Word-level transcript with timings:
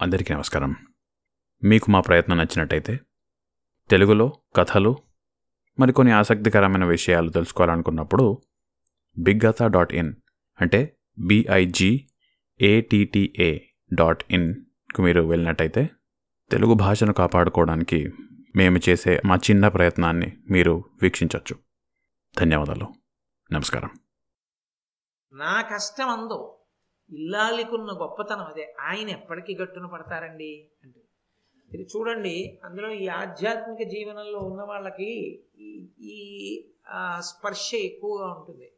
అందరికీ 0.00 0.34
నమస్కారం. 0.34 0.76
మీకు 1.64 1.90
మా 1.90 2.00
ప్రయత్నం 2.00 2.36
నచ్చినట్టయితే 2.36 3.00
తెలుగులో 3.90 4.32
కథలు 4.56 4.96
మరికొన్ని 5.80 6.12
ఆసక్తికరమైన 6.12 6.84
విషయాలు 6.84 7.30
తెలుసుకోవాలనుకున్నప్పుడు 7.30 8.42
బిగ్గత 9.18 9.62
డాట్ 9.62 9.94
ఇన్ 9.94 10.14
అంటే 10.60 10.96
బిఐజీ 11.18 12.06
ఏటీటీఏ 12.60 13.58
డాట్ 13.94 14.24
ఇన్కు 14.30 15.02
మీరు 15.02 15.20
వెళ్ళినట్టయితే 15.20 15.90
తెలుగు 16.50 16.74
భాషను 16.74 17.12
కాపాడుకోవడానికి 17.12 18.10
మేము 18.56 18.78
చేసే 18.88 19.20
మా 19.26 19.36
చిన్న 19.36 19.68
ప్రయత్నాన్ని 19.68 20.36
మీరు 20.50 20.84
వీక్షించవచ్చు 21.02 21.58
ధన్యవాదాలు. 22.38 22.94
నమస్కారం. 23.52 23.90
నా 25.34 25.62
కష్టం 25.62 26.08
అందో. 26.08 26.59
ఇల్లాలికున్న 27.12 27.92
గొప్పతనం 28.00 28.44
అదే. 28.44 28.74
ఆయన 28.80 29.08
ఎప్పటికీ 29.08 29.56
గట్టున 29.56 29.86
పడతారండి 29.86 30.70
అంటే 30.84 31.00
ఇది 31.74 31.82
చూడండి 31.96 32.60
అందులో 32.64 32.90
ఈ 32.90 33.08
ఆధ్యాత్మిక 33.08 33.88
జీవనంలో 33.88 34.38
ఉన్న 34.38 34.62
వాళ్ళకి 34.62 35.42
ఈ- 35.58 35.88
ఈ 36.00 36.66
స్పర్శ 37.18 37.74
ఎక్కువగా 37.74 38.28
ఉంటుంది. 38.28 38.72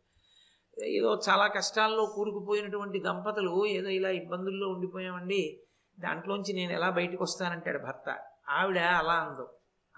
ఏదో 0.84 1.20
చాలా 1.28 1.46
కష్టాల్లో 1.46 2.06
కూరుకుపోయినటువంటి 2.06 3.00
దంపతులు 3.00 3.66
ఏదో 3.66 3.88
ఇలా 3.88 4.10
ఇబ్బందుల్లో 4.10 4.68
ఉండిపోయామండి. 4.68 5.60
దాంట్లోంచి 6.00 6.52
నేను 6.52 6.72
ఎలా 6.72 6.90
బయటకు 6.90 7.22
వస్తానంటాడు 7.22 7.78
భర్త. 7.78 8.18
ఆవిడ 8.48 8.78
అలా 8.78 9.12
అందం. 9.12 9.46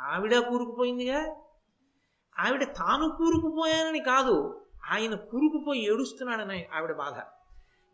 ఆవిడ 0.01 0.39
కూరుకుపోయిందిగా? 0.39 1.37
ఆవిడ 2.39 2.65
తాను 2.65 3.09
కూరుకుపోయానని 3.09 4.01
కాదు 4.01 4.67
ఆయన 4.91 5.15
కూరుకుపోయి 5.15 5.85
ఏడుస్తున్నాడని 5.87 6.67
ఆవిడ 6.75 6.93
బాధ. 6.93 7.44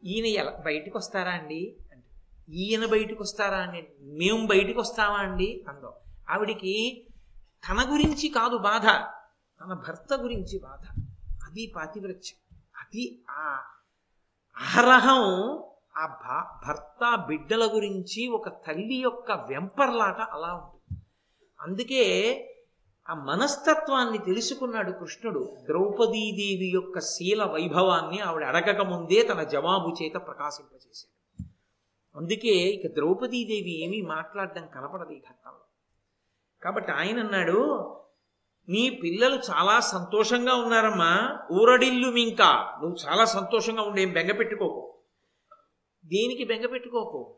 ఈయన 0.05 0.27
ఎలా 0.27 0.51
బయటకు 0.51 0.99
వస్తారా 0.99 1.33
అండి? 1.33 1.77
అంటే 1.93 2.07
ఈయన 2.55 2.87
బయటకు 2.87 3.23
వస్తారా 3.23 3.59
అండి? 3.59 3.89
మేము 4.01 4.47
బయటకు 4.47 4.81
వస్తామా 4.81 5.17
అండి? 5.17 5.65
అందాం. 5.69 5.93
ఆవిడికి 6.31 7.07
తన 7.69 7.93
గురించి 7.93 8.29
కాదు 8.29 8.59
బాధ. 8.59 8.85
తన 9.61 9.73
భర్త 9.73 10.15
గురించి 10.15 10.59
బాధ. 10.59 11.03
అది 11.45 11.73
పాతివ్రత్యం. 11.77 12.59
అది 12.79 13.23
ఆ 13.31 13.63
అహరహం 14.57 15.59
ఆ 15.97 16.07
భా 16.07 16.61
భర్త 16.69 17.25
బిడ్డల 17.27 17.75
గురించి 17.75 18.27
ఒక 18.27 18.49
తల్లి 18.49 18.95
యొక్క 18.95 19.33
వెంపర్లాట 19.33 20.21
అలా 20.21 20.55
ఉంటుంది. 20.55 21.03
అందుకే 21.61 22.35
ఆ 23.11 23.15
మనస్తత్వాన్ని 23.15 24.19
తెలుసుకున్నాడు 24.19 24.91
కృష్ణుడు. 24.91 25.57
ద్రౌపదీదేవి 25.63 26.71
యొక్క 26.75 27.01
శీల 27.01 27.45
వైభవాన్ని 27.45 28.21
ఆవిడ 28.21 28.45
అడగక 28.45 28.87
ముందే 28.87 29.23
తన 29.23 29.43
జవాబు 29.43 29.97
చేత 30.03 30.13
ప్రకాశింపజేశాడు. 30.13 31.45
అందుకే 32.17 32.49
ఇక 32.49 32.95
ద్రౌపదీదేవి 32.95 33.85
ఏమీ 33.85 34.03
మాట్లాడడం 34.03 34.67
కనపడదు 34.67 35.13
ఈ 35.13 35.19
ఘట్టంలో. 35.19 35.65
కాబట్టి 36.63 36.93
ఆయన 36.93 37.21
అన్నాడు 37.21 37.59
నీ 38.69 38.91
పిల్లలు 38.91 39.35
చాలా 39.35 39.81
సంతోషంగా 39.81 40.55
ఉన్నారమ్మా. 40.55 41.39
ఊరడిల్లు 41.53 42.11
మింకా. 42.11 42.79
నువ్వు 42.83 42.97
చాలా 43.09 43.25
సంతోషంగా 43.25 43.83
ఉండేం 43.83 44.13
బెంగ 44.13 44.33
పెట్టుకోకు. 44.33 44.99
దేనికి 46.05 46.45
బెంగ 46.45 46.67
పెట్టుకోకు? 46.67 47.37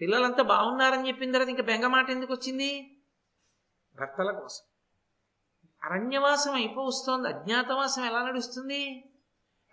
పిల్లలంతా 0.00 0.42
బాగున్నారని 0.42 1.08
చెప్పిన 1.08 1.32
తర్వాత 1.32 1.48
ఇంకా 1.48 1.62
బెంగ 1.62 1.86
మాట 1.86 2.10
ఎందుకు 2.10 2.32
వచ్చింది? 2.32 2.98
భర్తల 4.00 4.30
కోసం. 4.30 4.73
అరణ్యవాసం 5.84 6.52
అయిపోవస్తోంది 6.54 7.28
అజ్ఞాతవాసం 7.28 8.04
ఎలా 8.04 8.22
నడుస్తుంది? 8.22 9.04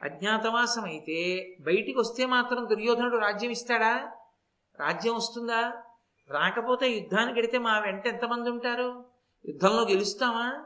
అజ్ఞాతవాసం 0.04 0.84
అయితే 0.84 1.48
బయటికి 1.62 2.00
వస్తే 2.00 2.26
మాత్రం 2.26 2.70
దుర్యోధనుడు 2.70 3.18
రాజ్యం 3.18 3.52
ఇస్తాడా? 3.52 4.12
రాజ్యం 4.80 5.16
వస్తుందా? 5.16 5.74
రాకపోతే 6.30 6.90
యుద్ధానికి 6.90 7.34
వెడితే 7.34 7.58
మా 7.58 7.80
వెంట 7.80 8.08
ఎంతమంది 8.08 8.50
ఉంటారు? 8.50 9.06
యుద్ధంలో 9.48 9.84
గెలుస్తామా? 9.84 10.66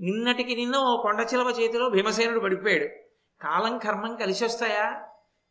నిన్నటికి 0.00 0.54
నిన్న 0.54 0.76
ఓ 0.76 1.02
కొండచిలవ 1.02 1.48
చేతిలో 1.48 1.88
భీమసేనుడు 1.88 2.40
పడిపోయాడు. 2.40 2.84
కాలం 3.44 3.78
కర్మం 3.78 4.16
కలిసి 4.16 4.44
వస్తాయా? 4.44 5.08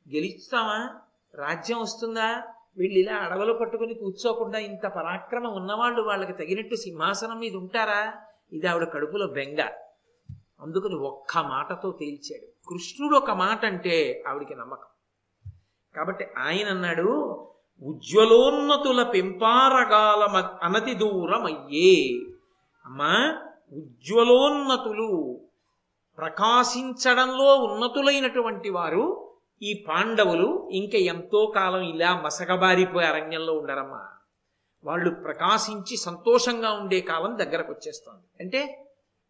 గెలుస్తామా? 0.09 0.99
రాజ్యం 1.35 1.79
వస్తుందా? 1.79 2.43
వీళ్ళు 2.77 2.99
ఇలా 2.99 3.15
అడవులు 3.15 3.53
పట్టుకుని 3.53 3.93
కూర్చోకుండా 3.93 4.59
ఇంత 4.59 4.87
పరాక్రమం 4.87 5.53
ఉన్నవాళ్ళు 5.53 6.01
వాళ్ళకి 6.01 6.33
తగినట్టు 6.33 6.75
సింహాసనం 6.75 7.39
మీద 7.39 7.55
ఉంటారా? 7.55 8.21
ఇది 8.53 8.67
ఆవిడ 8.67 8.93
కడుపులో 8.93 9.27
బెంగ. 9.27 9.59
అందుకని 10.61 10.95
ఒక్క 10.95 11.37
మాటతో 11.37 11.91
తేల్చాడు. 11.91 12.69
కృష్ణుడు 12.69 13.15
ఒక 13.15 13.31
మాట 13.31 13.65
అంటే 13.65 14.23
ఆవిడికి 14.27 14.55
నమ్మకం. 14.55 14.85
కాబట్టి 15.95 16.25
ఆయన 16.37 16.67
అన్నాడు 16.67 17.37
ఉజ్వలోన్నతుల 17.81 19.03
పెంపారగాల 19.03 20.25
మ- 20.31 20.59
అనతి 20.63 20.93
దూరమయ్యే. 20.93 22.19
అమ్మా 22.85 23.37
ఉజ్వలోన్నతులు 23.73 25.41
ప్రకాశించడంలో 26.17 27.55
ఉన్నతులైనటువంటి 27.55 28.69
వారు 28.69 29.31
ఈ 29.61 29.85
పాండవులు 29.87 30.69
ఇంకా 30.71 30.97
ఎంతో 30.97 31.51
కాలం 31.55 31.81
ఇలా 31.81 32.21
మసకబారిపోయే 32.21 33.07
అరణ్యంలో 33.07 33.53
ఉండరమ్మా. 33.53 34.07
వాళ్ళు 34.85 35.09
ప్రకాశించి 35.09 35.97
సంతోషంగా 35.97 36.71
ఉండే 36.71 37.01
కాలం 37.01 37.37
దగ్గరకు 37.37 37.71
వచ్చేస్తుంది 37.71 38.43
అంటే 38.43 38.85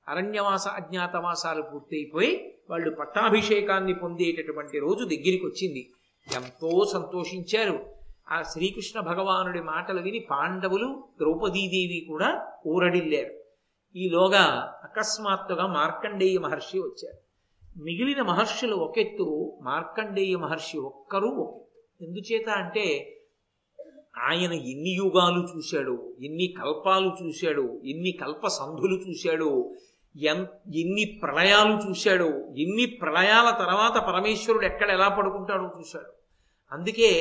అరణ్యవాస 0.07 0.67
అజ్ఞాతవాసాలు 0.67 1.61
పూర్తయిపోయి 1.61 2.57
వాళ్ళు 2.69 2.89
పట్టాభిషేకాన్ని 2.89 3.93
పొందేటటువంటి 3.93 4.79
రోజు 4.79 5.03
దగ్గరికి 5.03 5.45
వచ్చింది 5.45 5.89
ఎంతో 6.35 6.89
సంతోషించారు. 6.93 7.95
ఆ 8.31 8.41
శ్రీకృష్ణ 8.41 8.99
భగవానుడి 8.99 9.61
మాటలు 9.61 10.01
విని 10.01 10.19
పాండవులు 10.19 11.03
ద్రౌపదీదేవి 11.19 12.05
కూడా 12.07 12.47
ఊరడిల్లారు. 12.67 13.41
ఈలోగా 13.97 14.73
అకస్మాత్తుగా 14.83 15.67
మార్కండేయ 15.67 16.37
మహర్షి 16.37 16.79
వచ్చారు. 16.79 17.17
మిగిలిన 17.83 18.21
మహర్షులు 18.21 18.75
ఒకెత్తు 18.75 19.57
మార్కండేయ 19.61 20.35
మహర్షి 20.35 20.77
ఒక్కరూ 20.77 21.29
ఒకెత్తు. 21.29 21.61
ఎందుచేత 22.01 22.49
అంటే 22.49 23.17
ఆయన 24.17 24.53
ఎన్ని 24.53 24.89
యుగాలు 24.89 25.57
చూశాడు 25.57 26.13
ఎన్ని 26.21 26.47
కల్పాలు 26.47 27.11
చూశాడు 27.23 27.81
ఎన్ని 27.85 28.11
కల్ప 28.11 28.47
సంధులు 28.47 28.95
చూశాడు 28.95 29.75
ఎన్ 30.21 30.45
ఎన్ని 30.75 31.19
ప్రళయాలు 31.23 31.89
చూశాడు 31.89 32.55
ఎన్ని 32.57 32.85
ప్రళయాల 32.85 33.49
తర్వాత 33.49 34.03
పరమేశ్వరుడు 34.07 34.65
ఎక్కడ 34.65 34.89
ఎలా 34.89 35.07
పడుకుంటాడో 35.07 35.71
చూశాడు. 35.79 36.11
అందుకే 36.71 37.11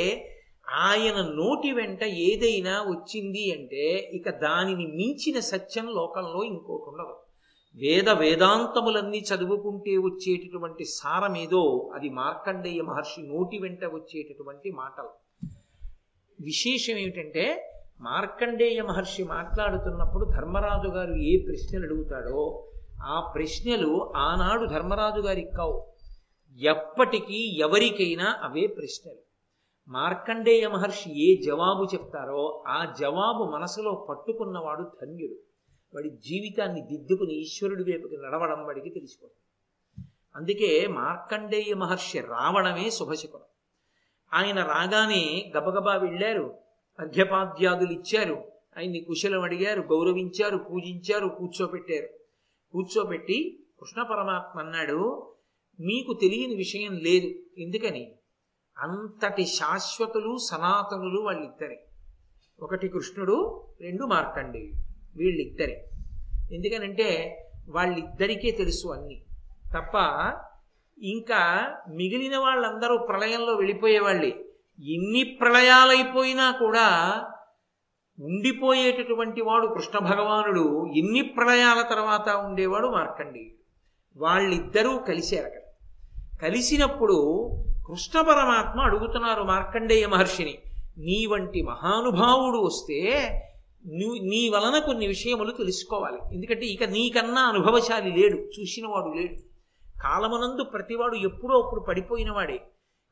ఆయన 0.69 1.15
నోటి 1.15 1.73
వెంట 1.73 2.05
ఏదైనా 2.05 2.83
వచ్చింది 2.83 3.53
అంటే 3.53 4.11
ఇక 4.13 4.31
దానిని 4.31 4.87
మించిన 4.87 5.41
సత్యం 5.41 5.87
లోకంలో 5.87 6.45
ఇంకోటి 6.45 6.91
ఉండదు. 6.91 7.17
వేద 7.75 8.09
వేదాంతములన్నీ 8.09 9.19
చదువుకుంటే 9.19 9.97
వచ్చేటటువంటి 9.97 10.85
సారమేదో 10.85 11.91
అది 11.95 12.09
మార్కండేయ 12.09 12.83
మహర్షి 12.83 13.23
నోటి 13.23 13.59
వెంట 13.59 13.85
వచ్చేటటువంటి 13.85 14.71
మాటలు. 14.71 15.11
విశేషం 16.41 16.97
ఏమిటంటే 16.97 17.73
మార్కండేయ 18.01 18.83
మహర్షి 18.83 19.25
మాట్లాడుతున్నప్పుడు 19.25 20.25
ధర్మరాజు 20.25 20.89
గారు 20.89 21.15
ఏ 21.15 21.45
ప్రశ్నలు 21.47 21.85
అడుగుతాడో 21.85 22.67
ఆ 23.03 23.33
ప్రశ్నలు 23.35 24.13
ఆనాడు 24.17 24.67
ధర్మరాజు 24.67 25.21
గారికి 25.21 25.57
కావు. 25.57 25.87
ఎప్పటికీ 26.57 27.59
ఎవరికైనా 27.61 28.39
అవే 28.43 28.67
ప్రశ్నలు. 28.67 29.19
మార్కండేయ 29.89 30.69
మహర్షి 30.69 31.31
ఏ 31.31 31.43
జవాబు 31.43 31.85
చెప్తారో 31.95 32.65
ఆ 32.69 32.95
జవాబు 33.01 33.45
మనసులో 33.45 34.07
పట్టుకున్నవాడు 34.11 34.83
ధన్యుడు. 35.03 35.35
వాడి 35.95 36.11
జీవితాన్ని 36.11 36.81
దిద్దుకుని 36.81 37.35
ఈశ్వరుడి 37.35 37.83
వైపుకి 37.83 38.17
నడవడం 38.17 38.65
వాడికి 38.65 38.91
తెలిసిపోతుంది. 38.91 40.09
అందుకే 40.37 40.87
మార్కండేయ 40.87 41.75
మహర్షి 41.75 42.21
రావడమే 42.21 42.91
శుభశకునం. 42.91 43.50
ఆయన 44.35 44.63
రాగానే 44.63 45.53
గబగబా 45.57 45.97
వెళ్ళారు. 45.97 46.59
అర్ఘ్యపాద్యాదులు 47.01 47.93
ఇచ్చారు. 47.93 48.53
ఆయన్ని 48.79 49.01
కుశలం 49.01 49.43
అడిగారు 49.43 49.81
గౌరవించారు 49.81 50.57
పూజించారు 50.57 51.29
కూర్చోపెట్టారు. 51.29 52.09
కూర్చోబెట్టి 52.73 53.63
కృష్ణ 53.81 54.03
పరమాత్మ 54.03 54.61
అన్నాడు 54.61 55.33
మీకు 55.81 56.19
తెలియని 56.21 56.55
విషయం 56.55 56.97
లేదు. 56.97 57.35
ఎందుకని? 57.61 58.13
అంతటి 58.79 59.47
శాశ్వతులు 59.47 60.37
సనాతనులు 60.37 61.21
వాళ్ళిద్దరే. 61.21 61.85
ఒకటి 62.61 62.89
కృష్ణుడు 62.89 63.65
రెండు 63.81 64.05
మార్కండి 64.05 64.73
వీళ్ళిద్దరే. 65.17 65.91
ఎందుకనంటే 66.53 67.37
వాళ్ళిద్దరికే 67.69 68.51
తెలుసు 68.51 68.89
అన్నీ. 68.89 69.25
తప్ప 69.77 69.99
ఇంకా 71.01 71.73
మిగిలిన 71.89 72.39
వాళ్ళందరూ 72.39 72.99
ప్రళయంలో 72.99 73.55
వెళ్ళిపోయేవాళ్ళే. 73.55 74.45
ఎన్ని 74.85 75.25
ప్రళయాలైపోయినా 75.25 76.51
కూడా 76.51 77.25
ఉండిపోయేటటువంటి 78.21 79.43
వాడు 79.43 79.67
కృష్ణ 79.67 79.99
భగవానుడు. 79.99 80.87
ఎన్ని 80.97 81.23
ప్రళయాల 81.23 81.83
తర్వాత 81.83 82.29
ఉండేవాడు 82.29 82.87
మార్కండేయుడు. 82.87 83.61
వాళ్ళిద్దరూ 84.25 84.99
కలిశారు 84.99 85.47
అక్కడ. 85.47 85.61
కలిసినప్పుడు 86.43 87.51
కృష్ణ 87.89 88.21
పరమాత్మ 88.21 88.81
అడుగుతున్నారు 88.81 89.43
మార్కండేయ 89.43 90.07
మహర్షిని 90.07 90.59
నీ 90.99 91.27
వంటి 91.27 91.63
మహానుభావుడు 91.63 92.59
వస్తే 92.59 93.29
నువ్వు 93.87 94.19
నీ 94.19 94.49
వలన 94.49 94.79
కొన్ని 94.79 95.07
విషయములు 95.07 95.51
తెలుసుకోవాలి. 95.51 96.35
ఎందుకంటే 96.35 96.67
ఇక 96.67 96.85
నీకన్నా 96.85 97.43
అనుభవశాలి 97.43 98.23
లేడు 98.23 98.39
చూసినవాడు 98.39 99.17
లేడు. 99.17 99.50
కాలమునందు 100.03 100.65
ప్రతివాడు 100.65 101.15
ఎప్పుడో 101.15 101.61
అప్పుడు 101.61 101.81
పడిపోయిన 101.81 102.31
వాడే 102.31 102.67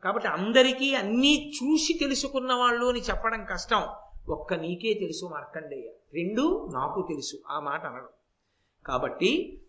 కాబట్టి 0.05 0.29
అందరికీ 0.29 0.95
అన్నీ 0.95 1.53
చూసి 1.57 1.93
తెలుసుకున్న 1.93 2.53
వాళ్ళు 2.53 2.87
అని 2.87 3.01
చెప్పడం 3.01 3.45
కష్టం. 3.45 3.83
ఒక్క 4.29 4.55
నీకే 4.55 4.95
తెలుసు 4.95 5.27
మార్కండేయ. 5.27 5.93
రెండు 6.15 6.71
నాకు 6.75 7.07
తెలుసు. 7.09 7.37
ఆ 7.51 7.61
మాట 7.61 7.87
అనడం. 7.87 8.09
కాబట్టి 8.87 9.63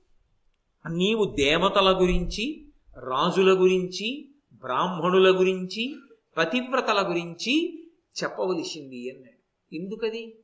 నీవు 0.90 1.26
దేవతల 1.26 2.02
గురించి 2.02 2.68
రాజుల 2.98 3.62
గురించి 3.62 4.30
బ్రాహ్మణుల 4.54 5.40
గురించి 5.40 5.96
పతివ్రతల 6.38 7.10
గురించి 7.10 7.86
చెప్పవలసింది 8.24 9.16
అన్నాడు. 9.16 9.76
ఎందుకది? 9.76 10.40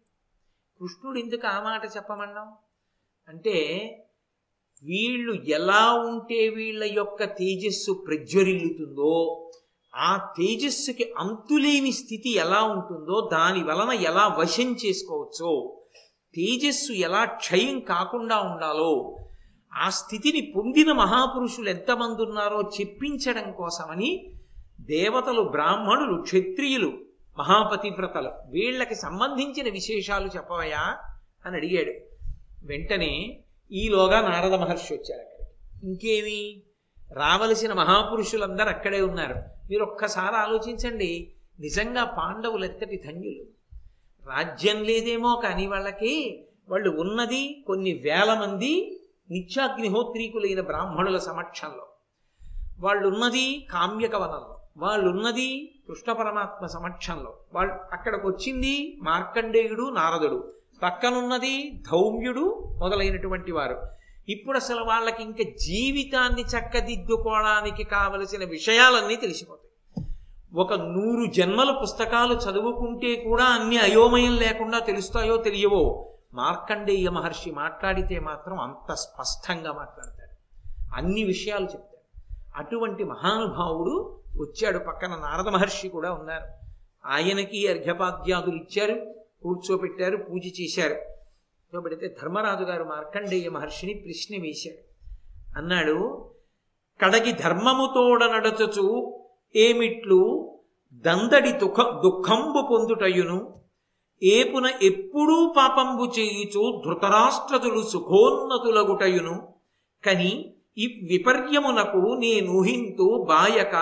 కృష్ణుడు 0.80 1.20
ఎందుకు 1.20 1.48
ఆ 1.48 1.64
మాట 1.64 1.86
చెప్పమన్నాం? 1.86 2.54
అంటే 3.28 3.90
వీళ్ళు 4.86 5.34
ఎలా 5.48 5.84
ఉంటే 6.08 6.40
వీళ్ళ 6.50 6.84
యొక్క 6.94 7.24
తేజస్సు 7.24 7.92
ప్రజ్వరిల్లుతుందో 8.08 9.14
ఆ 9.94 10.34
తేజస్సుకి 10.38 11.14
అంతులేని 11.18 11.92
స్థితి 11.92 12.30
ఎలా 12.34 12.62
ఉంటుందో 12.64 13.30
దాని 13.32 13.64
వలన 13.64 13.92
ఎలా 14.02 14.26
వశం 14.40 14.72
చేసుకోవచ్చో 14.86 15.52
తేజస్సు 16.34 16.94
ఎలా 16.94 17.26
క్షయం 17.26 17.80
కాకుండా 17.80 18.38
ఉండాలో 18.42 18.92
ఆ 19.76 19.90
స్థితిని 19.90 20.42
పొందిన 20.56 20.92
మహాపురుషులు 20.92 21.70
ఎంతమంది 21.70 22.22
ఉన్నారో 22.22 22.60
చెప్పించడం 22.82 23.48
కోసమని 23.52 24.12
దేవతలు 24.82 25.42
బ్రాహ్మణులు 25.42 26.16
క్షత్రియులు 26.22 26.92
మహాపతివ్రతలు 27.38 28.32
వీళ్ళకి 28.50 28.96
సంబంధించిన 28.96 29.70
విశేషాలు 29.70 30.28
చెప్పవయా 30.28 30.84
అని 31.46 31.56
అడిగాడు. 31.58 31.94
వెంటనే 32.66 33.14
ఈలోగా 33.72 34.22
నారద 34.22 34.54
మహర్షి 34.54 34.94
వచ్చారు 34.94 35.22
అక్కడికి. 35.22 35.86
ఇంకేమి? 35.88 36.62
రావలసిన 37.14 37.74
మహాపురుషులందరూ 37.74 38.70
అక్కడే 38.70 39.02
ఉన్నారు. 39.02 39.34
మీరు 39.70 39.84
ఒక్కసారి 39.84 40.36
ఆలోచించండి 40.36 41.34
నిజంగా 41.60 42.04
పాండవులు 42.04 42.66
ఎంతటి 42.66 43.02
ధన్యులు. 43.06 43.46
రాజ్యం 44.30 44.84
లేదేమో 44.84 45.42
కానీ 45.44 45.68
వాళ్ళకి 45.68 46.46
వాళ్ళు 46.70 46.90
ఉన్నది 46.90 47.64
కొన్ని 47.68 47.94
వేల 47.94 48.34
మంది 48.34 49.00
నిత్యాగ్నిహోత్రీకులైన 49.32 50.62
బ్రాహ్మణుల 50.62 51.18
సమక్షంలో. 51.18 51.88
వాళ్ళున్నది 52.80 53.68
కామ్యక 53.72 54.16
వనంలో 54.16 54.60
వాళ్ళున్నది 54.78 55.76
కృష్ణ 55.88 56.12
పరమాత్మ 56.12 56.66
సమక్షంలో. 56.66 57.38
వాళ్ళు 57.54 57.74
అక్కడికి 57.74 58.28
వచ్చింది 58.28 59.00
మార్కండేయుడు 59.02 59.90
నారదుడు. 59.90 60.54
పక్కనున్నది 60.86 61.84
ధౌమ్యుడు 61.92 62.76
మొదలైనటువంటి 62.78 63.52
వారు. 63.52 63.88
ఇప్పుడు 64.30 64.58
అసలు 64.58 64.84
వాళ్ళకి 64.84 65.24
ఇంకా 65.24 65.44
జీవితాన్ని 65.44 66.42
చక్కదిద్దుకోవడానికి 66.42 67.84
కావలసిన 67.84 68.44
విషయాలన్నీ 68.44 69.16
తెలిసిపోతాయి. 69.16 69.66
ఒక 70.56 70.74
నూరు 70.74 71.32
జన్మల 71.32 71.80
పుస్తకాలు 71.82 72.34
చదువుకుంటే 72.34 73.16
కూడా 73.16 73.46
అన్ని 73.46 73.78
అయోమయం 73.78 74.36
లేకుండా 74.36 74.80
తెలుస్తాయో 74.80 75.38
తెలియవో 75.38 76.12
మార్కండేయ 76.34 77.10
మహర్షి 77.10 77.52
మాట్లాడితే 77.52 78.20
మాత్రం 78.20 78.60
అంత 78.60 78.94
స్పష్టంగా 78.94 79.72
మాట్లాడతాడు. 79.72 80.36
అన్ని 80.96 81.24
విషయాలు 81.24 81.64
చెప్తాడు. 81.64 82.22
అటువంటి 82.56 83.04
మహానుభావుడు 83.04 84.20
వచ్చాడు. 84.42 84.80
పక్కన 84.80 85.10
నారద 85.10 85.48
మహర్షి 85.48 85.90
కూడా 85.90 86.12
ఉన్నారు. 86.12 86.46
ఆయనకి 87.06 87.68
అర్ఘ్యపాద్యాదులు 87.68 88.56
ఇచ్చారు. 88.56 89.25
కూర్చోబెట్టారు 89.46 90.18
పూజ 90.18 90.62
చేశారు. 90.62 90.94
కూర్చోబెడితే 90.94 92.16
ధర్మరాజు 92.22 92.64
గారు 92.64 92.84
మార్కండేయ 92.84 93.50
మహర్షిని 93.50 93.94
ప్రశ్న 93.94 94.42
వేశాడు 94.42 94.82
అన్నాడు 95.58 96.30
కడగి 97.02 97.32
ధర్మముతోడ 97.32 98.24
నడచచు 98.24 99.20
ఏమిట్లు? 99.56 100.52
దందడి 100.94 101.52
దుఃఖ 101.52 101.80
దుఃఖంబు 102.04 102.68
పొందుటయును. 102.72 103.54
ఏపున 104.24 104.72
ఎప్పుడూ 104.82 105.54
పాపంబు 105.58 106.04
చేయుచు 106.20 106.82
ధృతరాష్ట్రతులు 106.86 107.82
సుఖోన్నతులగుటయును. 107.84 109.48
కని 110.06 110.54
ఈ 110.78 110.86
విపర్యమునకు 111.12 112.16
నేనుహింతు 112.20 113.26
బాయక 113.30 113.76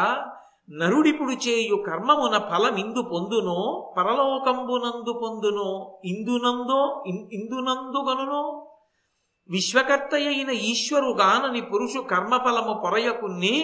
నరుడిపుడు 0.73 1.33
చేయు 1.33 1.75
కర్మమున 1.83 2.35
ఫలమిందు 2.37 3.01
పొందునో 3.01 3.57
పరలోకంబునందు 3.97 5.13
పొందునో 5.13 5.69
ఇందునందో 6.05 6.81
ఇందునందుగనునో 7.33 8.43
విశ్వకర్తయైన 9.49 10.49
ఈశ్వరుగానని 10.49 11.61
పురుషు 11.61 11.99
కర్మఫలము 12.01 12.73
పొరయకున్నే 12.83 13.55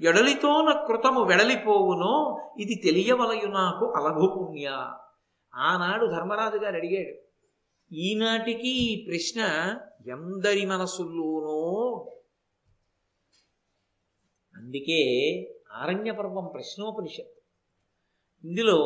ఎడలితోన 0.00 0.68
కృతము 0.88 1.20
వెడలిపోవునో 1.22 2.14
ఇది 2.60 2.74
తెలియవలయు 2.74 3.48
నాకు 3.48 3.86
అలభుపుణ్య 3.96 4.66
ఆనాడు 5.54 6.06
ధర్మరాజు 6.06 6.56
గారు 6.56 6.76
అడిగాడు 6.76 7.14
ఈనాటికి 7.90 8.70
ఈ 8.84 9.04
ప్రశ్న 9.08 9.40
ఎందరి 10.06 10.66
మనసుల్లోనో? 10.66 11.60
అందుకే 14.54 15.00
ఆరణ్య 15.72 16.10
పర్వం 16.10 16.50
ప్రశ్నోపనిషత్ 16.54 17.42
ఇందులో 18.44 18.78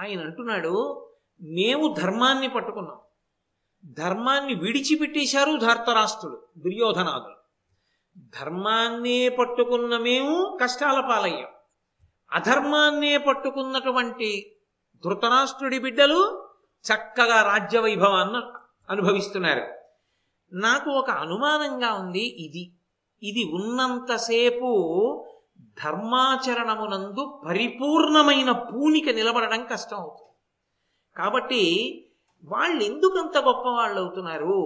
ఆయన 0.00 0.20
అంటున్నాడు 0.20 1.06
మేము 1.40 1.94
ధర్మాన్ని 1.94 2.48
పట్టుకున్నాం. 2.48 2.98
ధర్మాన్ని 3.84 4.54
విడిచిపెట్టేశారు 4.54 5.56
ధార్తరాష్ట్రుడు 5.56 6.42
దుర్యోధనాదులు. 6.58 7.34
ధర్మాన్నే 8.40 9.28
పట్టుకున్న 9.28 9.98
మేము 9.98 10.58
కష్టాల 10.60 11.00
పాలయ్యాం. 11.00 11.48
అధర్మాన్నే 12.32 13.16
పట్టుకున్నటువంటి 13.16 14.56
ధృతరాష్ట్రుడి 15.04 15.78
బిడ్డలు 15.78 16.48
చక్కగా 16.92 17.42
రాజ్య 17.42 17.78
వైభవాన్ని 17.78 18.40
అనుభవిస్తున్నారు. 18.90 19.62
నాకు 20.52 20.90
ఒక 20.90 21.10
అనుమానంగా 21.10 21.92
ఉంది 21.92 22.24
ఇది. 22.44 22.72
ఇది 23.22 23.44
ఉన్నంతసేపు 23.44 24.68
ధర్మాచరణమునందు 25.82 27.22
పరిపూర్ణమైన 27.46 28.50
పూనిక 28.68 29.08
నిలబడడం 29.18 29.62
కష్టం 29.72 29.98
అవుతుంది 30.04 30.32
కాబట్టి 31.16 31.62
వాళ్ళు 32.44 32.80
ఎందుకు 32.90 33.16
అంత 33.18 33.36
గొప్ప 33.38 33.66
వాళ్ళు 33.78 33.98
అవుతున్నారు 34.02 34.56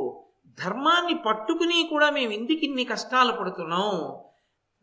ధర్మాన్ని 0.58 1.14
పట్టుకుని 1.26 1.78
కూడా 1.92 2.10
మేము 2.10 2.32
ఎందుకు 2.32 2.62
ఇన్ని 2.64 2.84
కష్టాలు 2.84 3.32
పడుతున్నాం? 3.32 3.90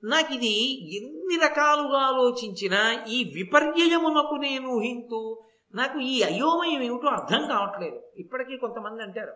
నాకు 0.04 0.32
ఇది 0.34 0.56
ఎన్ని 0.98 1.36
రకాలుగా 1.46 2.00
ఆలోచించినా 2.10 2.82
ఈ 3.16 3.18
విపర్యయమునకు 3.38 4.36
నేను 4.46 4.68
ఊహింతూ 4.78 5.22
నాకు 5.74 5.98
ఈ 6.12 6.16
అయోమయం 6.30 6.82
ఏమిటో 6.88 7.08
అర్థం 7.18 7.42
కావట్లేదు. 7.54 8.00
ఇప్పటికీ 8.24 8.58
కొంతమంది 8.58 9.02
అంటారు 9.04 9.34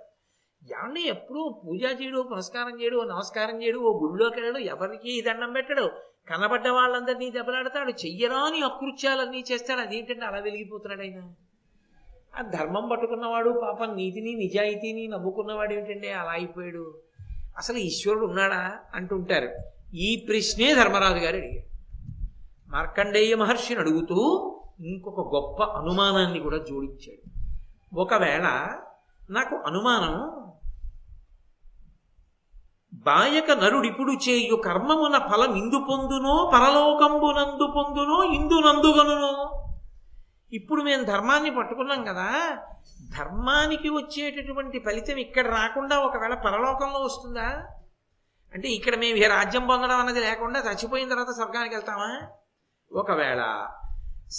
ఎవరిని 0.62 1.04
ఎప్పుడూ 1.14 1.42
పూజ 1.62 1.82
చేయడు 2.00 2.20
పునస్కారం 2.32 2.76
చేయడు 2.82 3.00
నమస్కారం 3.14 3.56
చేయడు 3.62 3.80
ఓ 3.88 3.92
గుళ్ళోకి 4.02 4.38
వెళ్ళడు 4.40 4.60
ఎవరికి 4.74 5.12
దండం 5.28 5.52
పెట్టడు. 5.58 5.86
కనబడ్డ 6.30 6.68
వాళ్ళందరినీ 6.68 7.32
దెబ్బలాడతాడు 7.32 7.92
చెయ్యరాని 7.92 8.62
అకృత్యాలన్నీ 8.62 9.44
చేస్తాడు. 9.52 9.80
అదేంటంటే 9.80 10.26
అలా 10.26 10.40
వెలిగిపోతున్నాడు 10.40 11.02
ఆయన. 11.02 11.34
ఆ 12.40 12.42
ధర్మం 12.42 12.90
పట్టుకున్నవాడు 12.92 13.60
పాపం 13.64 13.96
నీతిని 13.96 14.36
నిజాయితీని 14.36 15.08
నమ్ముకున్నవాడు 15.08 15.74
ఏమిటండి 15.74 16.10
అలా 16.10 16.32
అయిపోయాడు. 16.32 17.00
అసలు 17.58 17.78
ఈశ్వరుడు 17.78 18.26
ఉన్నాడా 18.26 18.78
అంటుంటారు. 18.96 19.50
ఈ 19.96 20.26
ప్రశ్నే 20.28 20.74
ధర్మరాజు 20.74 21.24
గారు 21.24 21.36
అడిగారు. 21.36 21.68
మార్కండేయ 22.72 23.36
మహర్షిని 23.36 23.80
అడుగుతూ 23.80 24.16
ఇంకొక 24.80 25.36
గొప్ప 25.36 25.64
అనుమానాన్ని 25.64 26.40
కూడా 26.40 26.58
జోడించాడు. 26.58 27.48
ఒకవేళ 28.00 28.76
నాకు 29.30 29.56
అనుమానం 29.56 30.44
బాయక 33.08 33.50
నరుడిప్పుడు 33.62 34.14
చేయు 34.26 34.56
కర్మమున 34.68 35.18
ఫలం 35.30 35.52
ఇందు 35.62 35.80
పొందునో 35.90 36.36
పరలోకంబునందు 36.54 37.66
పొందునో 37.78 38.18
ఇందునందుగనునో 38.38 39.34
ఇప్పుడు 40.52 40.82
మేము 40.82 41.04
ధర్మాన్ని 41.04 41.52
పట్టుకున్నాం 41.56 42.02
కదా 42.10 42.28
ధర్మానికి 43.18 43.90
వచ్చేటటువంటి 43.90 44.78
ఫలితం 44.80 45.18
ఇక్కడ 45.26 45.46
రాకుండా 45.58 45.96
ఒకవేళ 46.00 46.34
పరలోకంలో 46.46 47.00
వస్తుందా? 47.00 47.48
అంటే 48.54 48.68
ఇక్కడ 48.70 48.96
మేము 48.96 49.18
ఏ 49.18 49.28
రాజ్యం 49.28 49.64
పొందడం 49.68 50.00
అన్నది 50.00 50.20
లేకుండా 50.20 50.60
చచ్చిపోయిన 50.60 51.10
తర్వాత 51.10 51.32
స్వర్గానికి 51.40 51.76
వెళ్తామా? 51.76 52.12
ఒకవేళ 52.92 53.42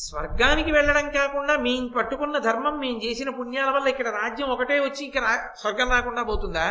స్వర్గానికి 0.04 0.70
వెళ్ళడం 0.72 1.06
కాకుండా 1.10 1.54
మేము 1.66 1.88
పట్టుకున్న 1.88 2.38
ధర్మం 2.38 2.74
మేము 2.84 2.98
చేసిన 3.04 3.30
పుణ్యాల 3.30 3.70
వల్ల 3.70 3.88
ఇక్కడ 3.88 4.08
రాజ్యం 4.22 4.48
ఒకటే 4.50 4.76
వచ్చి 4.80 5.02
ఇక్కడ 5.06 5.26
స్వర్గం 5.60 5.90
రాకుండా 5.96 6.22
పోతుందా? 6.22 6.66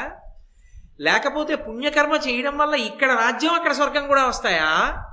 లేకపోతే 1.00 1.56
పుణ్యకర్మ 1.56 2.14
చేయడం 2.14 2.58
వల్ల 2.58 2.76
ఇక్కడ 2.76 3.12
రాజ్యం 3.12 3.54
అక్కడ 3.54 3.72
స్వర్గం 3.72 4.08
కూడా 4.08 4.28
వస్తాయా? 4.28 5.04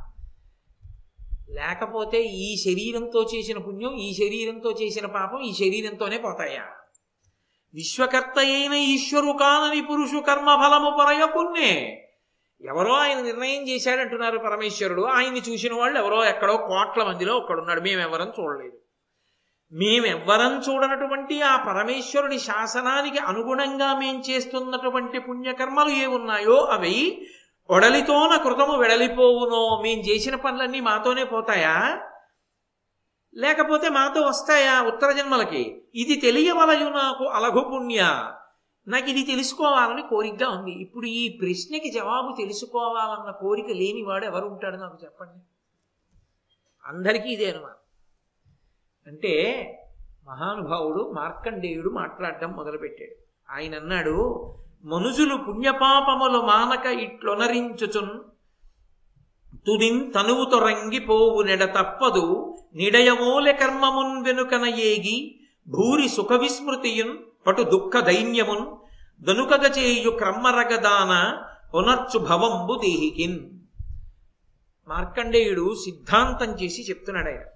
లేకపోతే 1.51 2.23
ఈ 2.23 2.57
శరీరంతో 2.57 3.31
చేసిన 3.35 3.59
పుణ్యం 3.59 3.95
ఈ 3.95 4.15
శరీరంతో 4.15 4.71
చేసిన 4.71 5.07
పాపం 5.07 5.41
ఈ 5.41 5.53
శరీరంతోనే 5.53 6.19
పోతాయా? 6.19 6.65
విశ్వకర్త 7.75 8.39
అయిన 8.39 8.73
ఈశ్వరు 8.73 9.39
కానని 9.41 9.81
పురుషు 9.81 10.21
కర్మ 10.21 10.55
ఫలము 10.55 10.97
పరయకున్నే 11.01 12.01
ఎవరో 12.65 12.93
ఆయన 12.93 13.21
నిర్ణయం 13.21 13.69
చేశాడంటున్నారు 13.69 14.39
పరమేశ్వరుడు. 14.39 15.03
ఆయన్ని 15.03 15.41
చూసిన 15.41 15.75
వాళ్ళు 15.75 15.99
ఎవరో 15.99 16.25
ఎక్కడో 16.25 16.57
కోట్ల 16.57 17.03
మందిలో 17.03 17.37
ఒక్కడున్నాడు. 17.37 17.81
మేమెవరం 17.81 18.33
చూడలేదు. 18.41 18.84
మేమెవ్వరం 19.75 20.59
చూడనటువంటి 20.59 21.43
ఆ 21.43 21.65
పరమేశ్వరుడి 21.65 22.39
శాసనానికి 22.39 23.19
అనుగుణంగా 23.19 23.99
మేం 23.99 24.23
చేస్తున్నటువంటి 24.31 25.19
పుణ్యకర్మలు 25.19 25.89
ఏ 25.89 26.07
ఉన్నాయో 26.07 26.57
అవి 26.57 27.29
ఒడలితోన 27.71 28.37
కృతము 28.37 28.77
వెడలిపోవునో 28.77 29.83
మేం 29.83 29.99
చేసిన 29.99 30.35
పనులన్నీ 30.35 30.81
మాతోనే 30.81 31.25
పోతాయా? 31.25 32.01
లేకపోతే 33.35 33.89
మాతో 33.89 34.23
వస్తాయా 34.23 34.83
ఉత్తర 34.83 35.13
జన్మలకి? 35.13 35.83
ఇది 35.95 36.17
తెలియవలయు 36.17 36.89
నాకు 36.89 37.25
అలఘు 37.25 37.61
పుణ్య. 37.61 38.31
నాకు 38.89 39.11
ఇది 39.11 39.23
తెలుసుకోవాలని 39.23 40.03
కోరికగా 40.03 40.49
ఉంది. 40.51 40.71
ఇప్పుడు 40.71 41.07
ఈ 41.07 41.39
ప్రశ్నకి 41.39 41.91
జవాబు 41.91 42.35
తెలుసుకోవాలన్న 42.37 43.31
కోరిక 43.31 43.67
లేనివాడు 43.67 44.25
ఎవరు 44.25 44.47
ఉంటాడు 44.47 44.77
నాకు 44.77 44.99
చెప్పండి? 45.03 45.41
అందరికీ 46.85 47.29
ఇదే 47.29 47.51
అనుమానం. 47.51 47.84
అంటే 49.07 49.33
మహానుభావుడు 50.27 51.13
మార్కండేయుడు 51.17 51.91
మాట్లాడటం 51.91 52.53
మొదలుపెట్టాడు. 52.53 53.25
ఆయన 53.53 53.75
అన్నాడు 53.75 54.17
మనుజులు 54.85 55.37
పుణ్యపాపములు 55.37 56.39
మానక 56.39 56.87
ఇట్లొనరించుచున్ 56.87 58.21
తుదిన్ 59.67 60.15
తనువు 60.15 60.45
తొరంగిపోవు 60.45 61.43
నెడ 61.43 61.65
తప్పదు 61.65 62.57
నిడయమూల 62.75 63.51
కర్మమున్ 63.51 64.25
వెనుకన 64.25 64.65
ఏగి 64.65 65.41
భూరి 65.69 66.09
సుఖ 66.09 66.33
విస్మృతియున్ 66.33 67.47
పటు 67.47 67.63
దుఃఖ 67.63 68.05
దైన్యమున్ 68.05 68.67
దనుకగ 69.25 69.73
చేయు 69.79 70.11
క్రమ్మరగదాన 70.11 71.43
పునర్చు 71.75 72.19
భవంబు 72.19 72.75
దేహికిన్. 72.75 73.41
మార్కండేయుడు 74.89 75.75
సిద్ధాంతం 75.75 76.53
చేసి 76.53 76.83
చెప్తున్నాడు 76.91 77.29
ఆయన. 77.29 77.54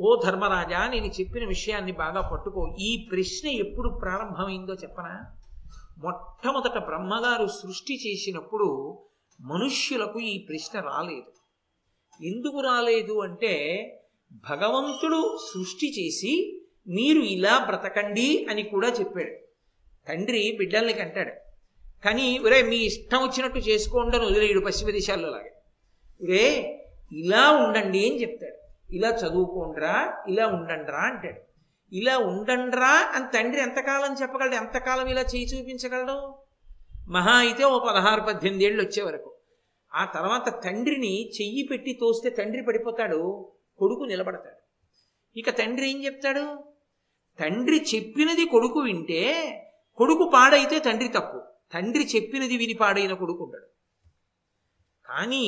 ఓ 0.00 0.20
ధర్మరాజా 0.24 0.88
నేను 0.88 1.06
చెప్పిన 1.06 1.46
విషయాన్ని 1.46 1.92
బాగా 1.92 2.20
పట్టుకో. 2.20 2.76
ఈ 2.80 3.08
ప్రశ్న 3.10 3.48
ఎప్పుడు 3.48 3.88
ప్రారంభమైందో 3.88 4.74
చెప్పనా? 4.74 5.26
మొట్టమొదట 5.98 6.78
బ్రహ్మగారు 6.78 7.46
సృష్టి 7.46 7.94
చేసినప్పుడు 8.06 8.98
మనుష్యులకు 9.40 10.20
ఈ 10.20 10.46
ప్రశ్న 10.48 10.80
రాలేదు. 10.80 11.32
ఎందుకు 12.24 12.60
రాలేదు 12.60 13.20
అంటే 13.20 13.54
భగవంతుడు 14.32 15.38
సృష్టి 15.52 15.88
చేసి 16.00 16.62
మీరు 16.88 17.20
ఇలా 17.20 17.64
బ్రతకండి 17.66 18.46
అని 18.50 18.62
కూడా 18.62 18.88
చెప్పాడు. 18.88 19.34
తండ్రి 20.08 20.54
బిడ్డల్ని 20.58 20.92
కంటాడు. 20.92 21.32
కానీ 22.04 22.38
ఒరే 22.38 22.62
మీ 22.62 22.76
ఇష్టం 22.76 23.22
వచ్చినట్టు 23.22 23.58
చేసుకోండి 23.58 24.16
అని 24.16 24.26
వదిలేడు 24.26 24.60
పశ్చిమ 24.60 24.90
దేశాల్లో 24.90 25.28
లాగా 25.28 25.52
ఒరే 26.22 26.46
ఇలా 27.12 27.50
ఉండండి 27.50 28.10
అని 28.10 28.22
చెప్తాడు. 28.22 28.67
ఇలా 28.90 29.08
చదువుకోండిరా 29.10 30.12
ఇలా 30.28 30.46
ఉండండిరా 30.46 30.98
అంటాడు. 30.98 31.40
ఇలా 31.92 32.18
ఉండండిరా 32.18 32.94
అని 33.14 33.26
తండ్రి 33.34 33.60
ఎంతకాలం 33.60 34.12
చెప్పగలడు? 34.14 34.54
ఎంతకాలం 34.54 35.06
ఇలా 35.06 35.22
చేయి 35.22 35.46
చూపించగలడు? 35.46 36.34
మహా 37.08 37.32
అయితే 37.32 37.64
ఓ 37.64 37.78
పదహారు 37.78 38.20
పద్దెనిమిది 38.20 38.64
ఏళ్ళు 38.64 38.82
వచ్చే 38.82 39.02
వరకు 39.02 39.34
ఆ 39.94 40.04
తర్వాత 40.04 40.64
తండ్రిని 40.64 41.30
చెయ్యి 41.40 41.62
పెట్టి 41.62 41.92
తోస్తే 41.92 42.30
తండ్రి 42.30 42.62
పడిపోతాడు 42.62 43.50
కొడుకు 43.78 44.04
నిలబడతాడు. 44.04 44.60
ఇక 45.36 45.58
తండ్రి 45.58 45.90
ఏం 45.90 46.04
చెప్తాడు? 46.04 46.58
తండ్రి 47.38 47.86
చెప్పినది 47.94 48.44
కొడుకు 48.44 48.80
వింటే 48.80 49.22
కొడుకు 49.96 50.30
పాడైతే 50.34 50.78
తండ్రి 50.78 51.08
తప్పు. 51.08 51.38
తండ్రి 51.72 52.04
చెప్పినది 52.16 52.56
విని 52.56 52.72
పాడైన 52.72 53.14
కొడుకు 53.14 53.44
ఉంటాడు 53.44 53.68
కానీ 55.04 55.44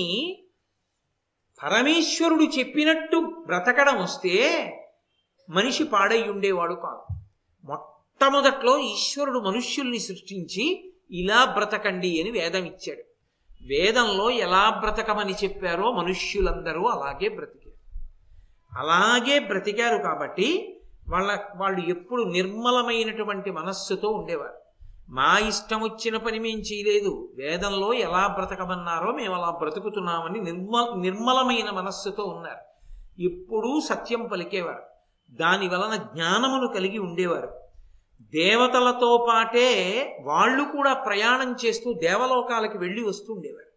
పరమేశ్వరుడు 1.63 2.43
చెప్పినట్టు 2.43 3.43
బ్రతకడం 3.47 4.03
వస్తే 4.03 4.33
మనిషి 5.51 5.85
పాడై 5.85 6.23
ఉండేవాడు 6.23 6.75
కాదు. 6.75 7.21
మొట్టమొదట్లో 7.65 8.79
ఈశ్వరుడు 8.79 9.39
మనుష్యుల్ని 9.39 9.99
సృష్టించి 9.99 10.93
ఇలా 11.11 11.45
బ్రతకండి 11.45 12.21
అని 12.21 12.31
వేదం 12.31 12.65
ఇచ్చాడు. 12.65 13.03
వేదంలో 13.63 14.31
ఎలా 14.31 14.71
బ్రతకమని 14.71 15.35
చెప్పారో 15.45 15.93
మనుష్యులందరూ 15.93 16.87
అలాగే 16.87 17.29
బ్రతికారు. 17.29 17.71
అలాగే 18.79 19.39
బ్రతికారు 19.39 20.03
కాబట్టి 20.03 20.81
వాళ్ళ 21.09 21.39
వాళ్ళు 21.57 21.89
ఎప్పుడు 21.89 22.23
నిర్మలమైనటువంటి 22.23 23.51
మనస్సుతో 23.51 24.09
ఉండేవారు. 24.09 24.60
మా 25.11 25.39
ఇష్టం 25.39 25.83
వచ్చిన 25.83 26.17
పని 26.17 26.39
మేము 26.39 26.61
చేయలేదు. 26.61 27.33
వేదంలో 27.35 27.93
ఎలా 27.93 28.27
బ్రతకమన్నారో 28.27 29.13
మేము 29.13 29.35
అలా 29.35 29.51
బ్రతుకుతున్నామని 29.51 30.41
నిర్మ 30.41 30.95
నిర్మలమైన 31.01 31.71
మనస్సుతో 31.71 32.25
ఉన్నారు. 32.25 32.71
ఎప్పుడూ 33.23 33.81
సత్యం 33.81 34.27
పలికేవారు. 34.27 34.83
దాని 35.31 35.69
వలన 35.69 35.97
జ్ఞానమును 35.97 36.69
కలిగి 36.69 36.99
ఉండేవారు. 36.99 37.61
దేవతలతో 38.21 39.27
పాటే 39.29 40.17
వాళ్ళు 40.23 40.65
కూడా 40.65 40.95
ప్రయాణం 40.95 41.57
చేస్తూ 41.65 41.93
దేవలోకాలకి 41.93 42.79
వెళ్ళి 42.79 43.05
వస్తూ 43.05 43.35
ఉండేవారు. 43.35 43.71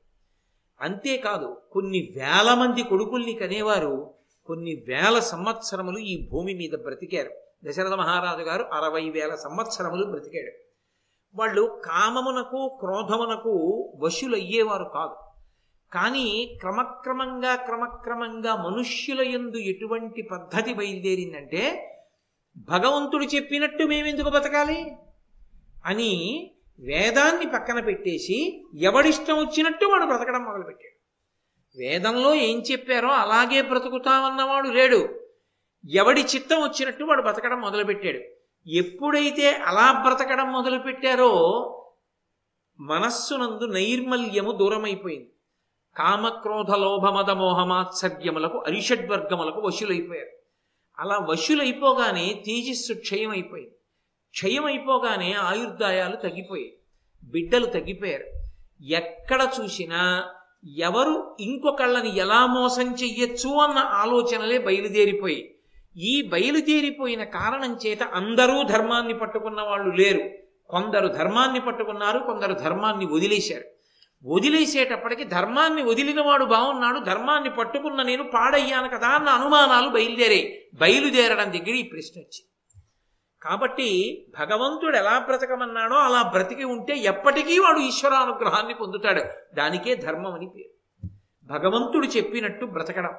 అంతేకాదు 0.81 1.57
కొన్ని 1.71 2.13
వేల 2.15 2.53
మంది 2.53 2.83
కొడుకుల్ని 2.83 3.33
కనేవారు. 3.33 4.13
కొన్ని 4.45 4.83
వేల 4.87 5.19
సంవత్సరములు 5.19 5.97
ఈ 5.97 6.29
భూమి 6.31 6.53
మీద 6.53 6.79
బ్రతికారు. 6.79 7.31
దశరథ 7.65 7.93
మహారాజు 7.93 8.41
గారు 8.41 8.63
అరవై 8.63 9.09
వేల 9.09 9.35
సంవత్సరములు 9.35 10.05
బ్రతికాడు. 10.05 10.63
వాళ్ళు 11.35 11.81
కామమునకు 11.85 12.77
క్రోధమునకు 12.79 13.93
వశులయ్యేవారు 13.99 14.83
కాదు. 14.83 15.15
కానీ 15.93 16.57
క్రమక్రమంగా 16.59 17.55
క్రమక్రమంగా 17.55 18.55
మనుష్యుల 18.55 19.21
యందు 19.21 19.57
ఎటువంటి 19.57 20.21
పద్ధతి 20.21 20.73
బయలుదేరిందంటే 20.73 21.89
భగవంతుడు 22.57 23.25
చెప్పినట్టు 23.25 23.83
మేమెందుకు 23.83 24.29
బతకాలి? 24.29 24.91
అని 25.85 26.51
వేదాన్ని 26.79 27.45
పక్కన 27.45 27.79
పెట్టేసి 27.79 28.65
ఎవడిష్టం 28.77 29.37
వచ్చినట్టు 29.37 29.85
వాడు 29.85 30.05
బ్రతకడం 30.05 30.43
మొదలుపెట్టాడు. 30.43 30.93
వేదంలో 31.77 32.33
ఏం 32.33 32.63
చెప్పారో 32.71 33.09
అలాగే 33.09 33.61
బ్రతుకుతామన్నవాడు 33.61 34.67
లేడు. 34.67 35.09
ఎవడి 35.89 36.21
చిత్తం 36.21 36.61
వచ్చినట్టు 36.61 37.03
వాడు 37.03 37.21
బ్రతకడం 37.21 37.61
మొదలుపెట్టాడు. 37.61 38.32
ఎప్పుడైతే 38.67 39.55
అలా 39.55 40.03
బ్రతకడం 40.03 40.51
మొదలుపెట్టారో 40.51 41.29
మనస్సునందు 42.79 43.65
నైర్మల్యము 43.65 44.51
దూరమైపోయింది. 44.51 45.29
కామక్రోధ 45.98 46.72
లోభమద 46.72 47.29
మోహమాత్సర్యములకు 47.29 48.58
అరిషడ్వర్గములకు 48.58 49.62
వశులైపోయారు. 49.62 50.29
అలా 51.00 51.17
వశులైపోగానే 51.17 52.43
తేజస్సు 52.46 52.93
క్షయమైపోయింది. 52.93 53.75
క్షయమైపోగానే 54.29 55.34
ఆయుర్దాయాలు 55.34 56.15
తగ్గిపోయాయి. 56.15 56.77
బిడ్డలు 57.24 57.65
తగ్గిపోయారు. 57.65 58.25
ఎక్కడ 58.84 59.50
చూసినా 59.62 60.29
ఎవరు 60.77 61.38
ఇంకొకళ్ళని 61.39 62.17
ఎలా 62.17 62.46
మోసం 62.46 62.93
చెయ్యొచ్చు 62.93 63.50
అన్న 63.50 63.77
ఆలోచనలే 63.77 64.58
బయలుదేరిపోయి 64.58 65.52
ఈ 65.97 66.21
బయలుదేరిపోయిన 66.21 67.23
కారణం 67.23 67.79
చేత 67.85 68.03
అందరూ 68.03 68.63
ధర్మాన్ని 68.63 69.13
పట్టుకున్న 69.13 69.62
వాళ్ళు 69.62 69.95
లేరు. 69.95 70.29
కొందరు 70.69 71.07
ధర్మాన్ని 71.07 71.59
పట్టుకున్నారు 71.59 72.19
కొందరు 72.19 72.53
ధర్మాన్ని 72.53 73.05
వదిలేశారు. 73.05 73.63
వదిలేసేటప్పటికి 74.25 75.23
ధర్మాన్ని 75.23 75.83
వదిలినవాడు 75.83 76.45
బాగున్నాడు 76.45 77.00
ధర్మాన్ని 77.00 77.50
పట్టుకున్న 77.50 78.01
నేను 78.01 78.23
పాడయ్యాను 78.23 78.89
కదా 78.89 79.07
అన్న 79.07 79.29
అనుమానాలు 79.29 79.89
బయలుదేరాయి. 79.89 80.69
బయలుదేరడం 80.73 81.53
దగ్గర 81.53 81.69
ఈ 81.69 81.83
ప్రశ్న 81.83 82.19
వచ్చింది. 82.19 82.81
కాబట్టి 83.41 84.21
భగవంతుడు 84.39 84.97
ఎలా 84.97 85.19
బ్రతకమన్నాడో 85.19 85.95
అలా 85.95 86.21
బ్రతికి 86.21 86.63
ఉంటే 86.63 86.97
ఎప్పటికీ 86.97 87.59
వాడు 87.59 87.79
ఈశ్వరానుగ్రహాన్ని 87.79 88.73
పొందుతాడు. 88.73 89.23
దానికే 89.55 89.95
ధర్మం 89.95 90.33
అని 90.33 90.50
పేరు. 90.50 91.09
భగవంతుడు 91.43 92.07
చెప్పినట్టు 92.07 92.65
బ్రతకడం. 92.65 93.13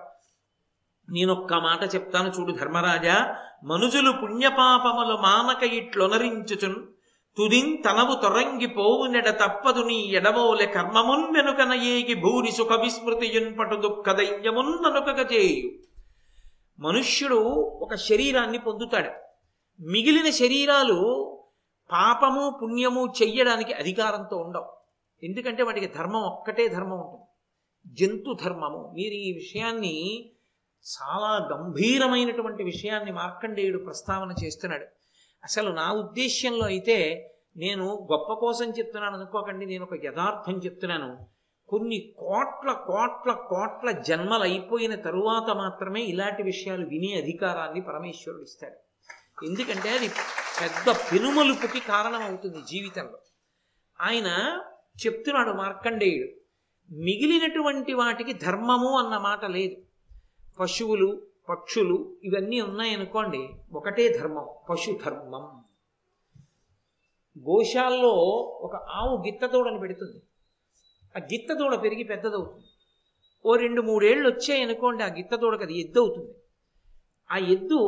నేనొక్క 1.10 1.54
మాట 1.54 1.94
చెప్తాను 1.94 2.32
చూడు 2.40 2.52
ధర్మరాజా. 2.52 3.36
మనుజులు 3.64 4.12
పుణ్యపాపములు 4.12 5.16
మానక 5.16 5.62
ఇట్లొనరించుచున్ 5.62 6.74
తుదిన్ 7.36 7.84
తనవు 7.84 8.20
తొరంగిపోవు 8.22 9.06
నెడ 9.06 9.28
తప్పదు 9.30 9.80
నీ 9.80 9.94
ఎడవోలె 9.94 10.66
కర్మమున్ 10.66 11.36
వెనుకన 11.36 11.72
ఏగి 11.72 12.14
భూరి 12.14 12.52
సుఖ 12.52 12.72
విస్మృతియున్ 12.72 13.58
పటు 13.58 13.76
దుఃఖ 13.76 14.10
దైన్యమున్ 14.10 14.84
ననుకగ 14.84 15.26
చేయు. 15.32 15.70
మనుష్యుడు 16.78 17.34
ఒక 17.82 17.94
శరీరాన్ని 17.94 18.58
పొందుతాడు. 18.58 19.10
మిగిలిన 19.82 20.30
శరీరాలు 20.30 21.30
పాపము 21.92 22.58
పుణ్యము 22.62 23.12
చెయ్యడానికి 23.22 23.72
అధికారంతో 23.72 24.36
ఉండవు. 24.36 24.72
ఎందుకంటే 25.26 25.62
వాటికి 25.62 25.86
ధర్మం 25.86 26.22
ఒక్కటే 26.22 26.68
ధర్మం 26.68 26.98
ఉంటుంది. 26.98 27.24
జంతు 27.86 28.36
ధర్మము. 28.44 28.92
మీరు 28.94 29.14
ఈ 29.14 29.32
విషయాన్ని 29.32 30.30
చాలా 30.84 31.48
గంభీరమైనటువంటి 31.52 32.62
విషయాన్ని 32.62 33.12
మార్కండేయుడు 33.12 33.84
ప్రస్తావన 33.84 34.34
చేస్తున్నాడు. 34.44 34.86
అసలు 35.44 35.70
నా 35.70 35.92
ఉద్దేశ్యంలో 35.92 36.64
అయితే 36.64 37.30
నేను 37.56 38.08
గొప్ప 38.12 38.32
కోసం 38.32 38.70
చెప్తున్నాను 38.70 39.16
అనుకోకండి 39.16 39.66
నేను 39.66 39.82
ఒక 39.82 40.04
యథార్థం 40.04 40.52
చెప్తున్నాను. 40.52 41.26
కొన్ని 41.68 42.14
కోట్ల 42.18 42.72
కోట్ల 42.72 43.32
కోట్ల 43.32 43.90
జన్మలు 43.90 44.42
అయిపోయిన 44.42 44.94
తరువాత 44.94 45.56
మాత్రమే 45.56 46.02
ఇలాంటి 46.02 46.42
విషయాలు 46.42 46.86
వినే 46.86 47.22
అధికారాన్ని 47.22 47.80
పరమేశ్వరుడు 47.80 48.42
ఇస్తాడు. 48.42 48.76
ఎందుకంటే 49.44 49.88
అది 49.88 50.08
పెద్ద 50.62 50.96
పెనుమలుపుకి 51.12 51.80
కారణమవుతుంది 51.80 52.58
జీవితంలో. 52.58 53.18
ఆయన 54.00 54.60
చెప్తున్నాడు 55.06 55.50
మార్కండేయుడు 55.50 56.32
మిగిలినటువంటి 56.94 57.92
వాటికి 57.92 58.32
ధర్మము 58.32 58.98
అన్న 58.98 59.18
మాట 59.18 59.44
లేదు. 59.44 59.83
పశువులు 60.60 61.26
పక్షులు 61.48 62.16
ఇవన్నీ 62.22 62.60
ఉన్నాయనుకోండి 62.60 63.48
ఒకటే 63.72 64.08
ధర్మం 64.08 64.48
పశు 64.70 64.98
ధర్మం 65.04 65.64
గోశాల్లో 67.38 68.10
ఒక 68.62 68.76
ఆవు 68.76 69.16
గిత్తదూడను 69.16 69.78
పెడుతుంది. 69.78 70.22
ఆ 71.16 71.18
గిత్తదూడ 71.18 71.82
పెరిగి 71.82 72.04
పెద్దదవుతుంది. 72.04 72.66
ఓ 73.46 73.56
రెండు 73.56 73.82
మూడేళ్ళు 73.82 74.28
వచ్చాయనుకోండి 74.28 75.02
ఆ 75.04 75.06
గిత్తదూడకి 75.06 75.62
అది 75.62 75.80
ఎద్దు 75.80 76.00
అవుతుంది 76.00 76.34
ఆ 77.32 77.36
ఎద్దు 77.36 77.80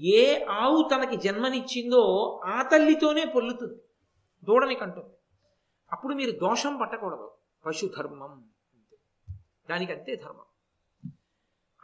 ఏ 0.00 0.44
ఆవు 0.44 0.88
తనకి 0.94 1.16
జన్మనిచ్చిందో 1.16 2.02
ఆ 2.44 2.62
తల్లితోనే 2.62 3.24
పొల్లుతుంది 3.24 3.80
దూడని 4.44 4.74
కంటుంది. 4.74 5.14
అప్పుడు 5.92 6.14
మీరు 6.14 6.30
దోషం 6.30 6.78
పట్టకూడదు. 6.78 7.30
పశుధర్మం. 7.66 8.50
దానికి 9.70 9.92
అంతే 9.92 10.16
ధర్మం. 10.16 10.44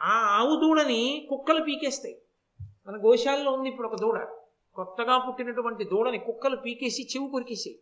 ఆ 0.01 0.13
ఆవు 0.39 0.55
దూడని 0.59 1.27
కుక్కలు 1.29 1.63
పీకేస్తాయి. 1.63 2.17
మన 2.87 2.95
గోశాలలో 3.05 3.51
ఉంది 3.51 3.69
ఇప్పుడు 3.69 3.87
ఒక 3.87 3.95
దూడ. 3.95 4.27
కొత్తగా 4.75 5.17
పుట్టినటువంటి 5.17 5.83
దూడని 5.83 6.17
కుక్కలు 6.17 6.55
పీకేసి 6.55 7.03
చెవు 7.03 7.27
కొరికేసి 7.27 7.79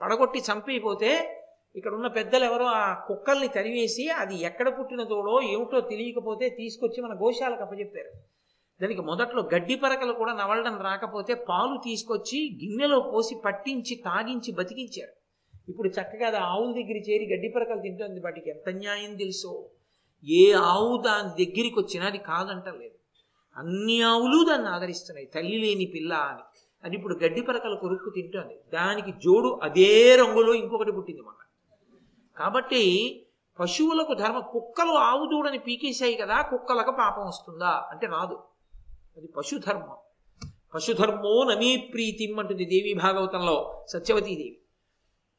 పడగొట్టి 0.00 0.38
చంపిపోతే 0.38 1.40
ఇక్కడ 1.76 1.94
ఉన్న 1.94 2.06
పెద్దలు 2.06 2.44
ఎవరో 2.44 2.64
ఆ 2.64 3.04
కుక్కల్ని 3.08 3.48
తరివేసి 3.48 4.08
అది 4.08 4.36
ఎక్కడ 4.42 4.78
పుట్టిన 4.78 5.02
దూడో 5.02 5.40
ఏమిటో 5.40 5.80
తెలియకపోతే 5.80 6.48
తీసుకొచ్చి 6.48 7.02
మన 7.02 7.14
గోశాలకు 7.14 7.62
అప్పచెప్పారు 7.62 8.10
దానికి 8.82 9.00
మొదట్లో 9.00 9.48
గడ్డి 9.54 9.74
పరకలు 9.74 10.12
కూడా 10.12 10.32
నవలడం 10.32 10.80
రాకపోతే 10.80 11.34
పాలు 11.34 11.80
తీసుకొచ్చి 11.84 12.58
గిన్నెలో 12.62 13.00
పోసి 13.00 13.34
పట్టించి 13.44 13.94
తాగించి 13.94 14.52
బతికించారు. 14.52 15.12
ఇప్పుడు 15.68 15.88
చక్కగా 15.88 16.26
అది 16.26 16.36
ఆవుల 16.36 16.72
దగ్గర 16.72 16.96
చేరి 16.96 17.28
గడ్డి 17.32 17.48
పరకలు 17.48 17.80
తింటుంది 17.80 18.20
వాటికి. 18.20 18.50
ఎంత 18.50 18.68
న్యాయం 18.68 19.16
తెలుసో? 19.16 19.70
ఏ 20.28 20.52
ఆవు 20.52 21.02
దాని 21.02 21.44
దగ్గరికి 21.44 21.78
వచ్చినా 21.78 22.06
అది 22.06 22.18
కాదంటలేదు. 22.18 22.94
అన్ని 23.56 24.02
ఆవులు 24.02 24.44
దాన్ని 24.44 24.68
ఆదరిస్తున్నాయి. 24.68 25.26
తల్లి 25.26 25.58
లేని 25.58 25.84
పిల్ల 25.84 26.14
అని. 26.14 26.42
అది 26.84 26.96
ఇప్పుడు 26.96 27.18
గడ్డి 27.24 27.42
పరకలు 27.42 27.76
కొరుక్కు 27.76 28.10
తింటుంది. 28.10 28.56
దానికి 28.72 29.12
జోడు 29.12 29.60
అదే 29.62 30.16
రంగులో 30.16 30.54
ఇంకొకటి 30.54 30.92
పుట్టింది 30.92 31.20
మన 31.20 31.32
కాబట్టి 32.38 33.20
పశువులకు 33.60 34.14
ధర్మ 34.14 34.38
కుక్కలు 34.38 34.90
ఆవు 34.90 35.26
దూడని 35.26 35.58
పీకేశాయి 35.58 36.14
కదా 36.14 36.42
కుక్కలకు 36.42 36.90
పాపం 36.90 37.26
వస్తుందా 37.26 37.88
అంటే 37.90 38.06
రాదు. 38.06 38.42
అది 39.16 39.26
పశుధర్మం. 39.26 39.96
పశుధర్మో 40.74 41.44
నమీ 41.44 41.76
ప్రీతిం 41.76 42.38
అంటుంది 42.38 42.64
దేవి 42.64 42.94
భాగవతంలో 42.94 43.84
సత్యవతీదేవి 43.88 44.58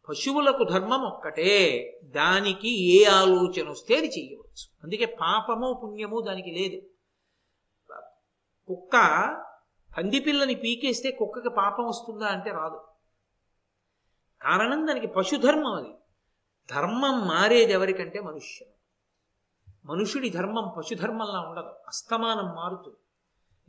పశువులకు 0.09 0.63
ధర్మం 0.63 1.01
ఒక్కటే 1.01 1.81
దానికి 2.03 3.01
ఏ 3.01 3.05
ఆలోచన 3.05 3.69
వస్తే 3.69 3.95
అది 3.95 4.07
చేయవచ్చు. 4.07 4.83
అందుకే 4.83 5.05
పాపము 5.05 5.81
పుణ్యము 5.83 6.19
దానికి 6.19 6.51
లేదు. 6.51 6.87
కుక్క 8.67 8.95
పందిపిల్లని 9.97 10.55
పీకేస్తే 10.55 11.11
కుక్కకి 11.11 11.49
పాపం 11.49 11.85
వస్తుందా 11.87 12.25
అంటే 12.25 12.51
రాదు. 12.51 12.81
కారణం 14.41 14.87
దానికి 14.87 15.07
పశుధర్మం 15.07 15.73
అది. 15.73 15.93
ధర్మం 16.71 17.27
మారేది 17.27 17.73
ఎవరికంటే 17.73 18.19
మనుష్యుడు. 18.19 18.75
మనుషుడి 19.85 20.29
ధర్మం 20.29 20.73
పశుధర్మంలా 20.77 21.39
ఉండదు. 21.39 21.69
అస్తమానం 21.87 22.45
మారుతుంది. 22.45 22.97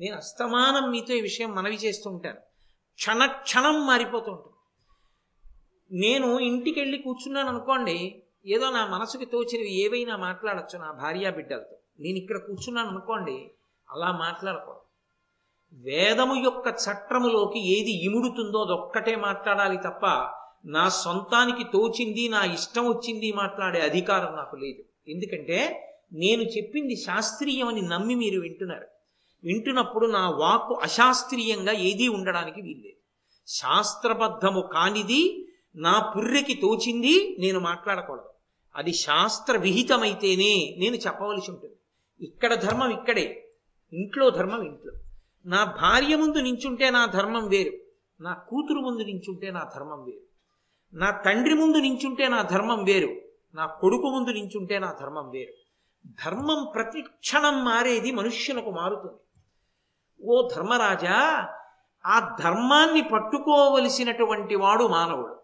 నేను 0.01 0.17
అస్తమానం 0.17 0.91
మీతో 0.91 1.15
ఈ 1.15 1.21
విషయం 1.21 1.55
మనవి 1.55 1.75
చేస్తూ 1.75 2.11
ఉంటాను. 2.11 2.41
క్షణ 2.95 3.27
క్షణం 3.27 3.87
మారిపోతూ 3.87 4.33
ఉంటుంది. 4.33 4.56
నేను 5.91 6.39
ఇంటికి 6.41 6.81
వెళ్ళి 6.81 6.99
కూర్చున్నాను 6.99 7.49
అనుకోండి 7.49 8.23
ఏదో 8.47 8.71
నా 8.71 8.87
మనసుకి 8.87 9.25
తోచినవి 9.25 9.81
ఏవైనా 9.85 10.17
మాట్లాడచ్చు 10.17 10.79
నా 10.79 10.93
భార్యా 10.93 11.31
బిడ్డలతో. 11.31 11.77
నేను 12.01 12.17
ఇక్కడ 12.17 12.39
కూర్చున్నాను 12.39 12.89
అనుకోండి 12.89 13.51
అలా 13.91 14.13
మాట్లాడకూడదు. 14.13 14.81
వేదము 15.73 16.35
యొక్క 16.35 16.69
చట్రములోకి 16.69 17.79
ఏది 17.79 17.91
ఇముడుతుందో 17.91 18.63
అదొక్కటే 18.63 19.17
మాట్లాడాలి 19.17 19.77
తప్ప 19.77 20.07
నా 20.65 20.89
సొంతానికి 20.89 21.65
తోచింది 21.65 22.29
నా 22.29 22.45
ఇష్టం 22.45 22.89
వచ్చింది 22.89 23.33
మాట్లాడే 23.33 23.81
అధికారం 23.81 24.37
నాకు 24.37 24.57
లేదు. 24.57 24.85
ఎందుకంటే 25.09 25.83
నేను 26.13 26.43
చెప్పింది 26.43 26.97
శాస్త్రీయమని 26.97 27.83
నమ్మి 27.83 28.15
మీరు 28.15 28.41
వింటున్నారు. 28.41 28.87
వింటున్నప్పుడు 29.45 30.07
నా 30.07 30.31
వాక్కు 30.31 30.75
అశాస్త్రీయంగా 30.75 31.73
ఏదీ 31.73 32.09
ఉండడానికి 32.09 32.63
వీల్లేదు. 32.63 33.01
శాస్త్రబద్ధము 33.47 34.61
కానిది 34.73 35.46
నా 35.77 36.13
పుర్రెకి 36.17 36.55
తోచింది 36.55 37.37
నేను 37.39 37.61
మాట్లాడకూడదు. 37.61 38.29
అది 38.77 38.93
శాస్త్ర 38.93 39.57
విహితమైతేనే 39.57 40.77
నేను 40.79 40.97
చెప్పవలసి 40.97 41.51
ఉంటుంది. 41.51 41.75
ఇక్కడ 42.21 42.55
ధర్మం 42.55 42.91
ఇక్కడే. 42.91 43.53
ఇంట్లో 43.93 44.31
ధర్మం 44.31 44.63
ఇంట్లో. 44.63 44.93
నా 45.47 45.65
భార్య 45.65 46.17
ముందు 46.17 46.39
నించుంటే 46.39 46.91
నా 46.91 47.07
ధర్మం 47.07 47.49
వేరు. 47.49 47.73
నా 48.23 48.33
కూతురు 48.33 48.79
ముందు 48.79 49.03
నించుంటే 49.03 49.51
నా 49.51 49.71
ధర్మం 49.75 50.05
వేరు. 50.05 50.21
నా 50.97 51.11
తండ్రి 51.11 51.55
ముందు 51.55 51.77
నించుంటే 51.77 52.29
నా 52.29 52.43
ధర్మం 52.43 52.85
వేరు. 52.85 53.17
నా 53.55 53.67
కొడుకు 53.67 54.07
ముందు 54.07 54.31
నించుంటే 54.31 54.79
నా 54.79 54.93
ధర్మం 55.01 55.31
వేరు. 55.31 55.53
ధర్మం 56.25 56.73
ప్రతి 56.75 57.01
క్షణం 57.01 57.65
మారేది 57.65 58.11
మనుష్యులకు 58.11 58.71
మారుతుంది. 58.71 59.21
ఓ 60.27 60.49
ధర్మరాజా 60.57 61.49
ఆ 62.07 62.37
ధర్మాన్ని 62.45 63.03
పట్టుకోవలసినటువంటి 63.03 64.57
వాడు 64.57 64.85
మానవుడు. 64.85 65.36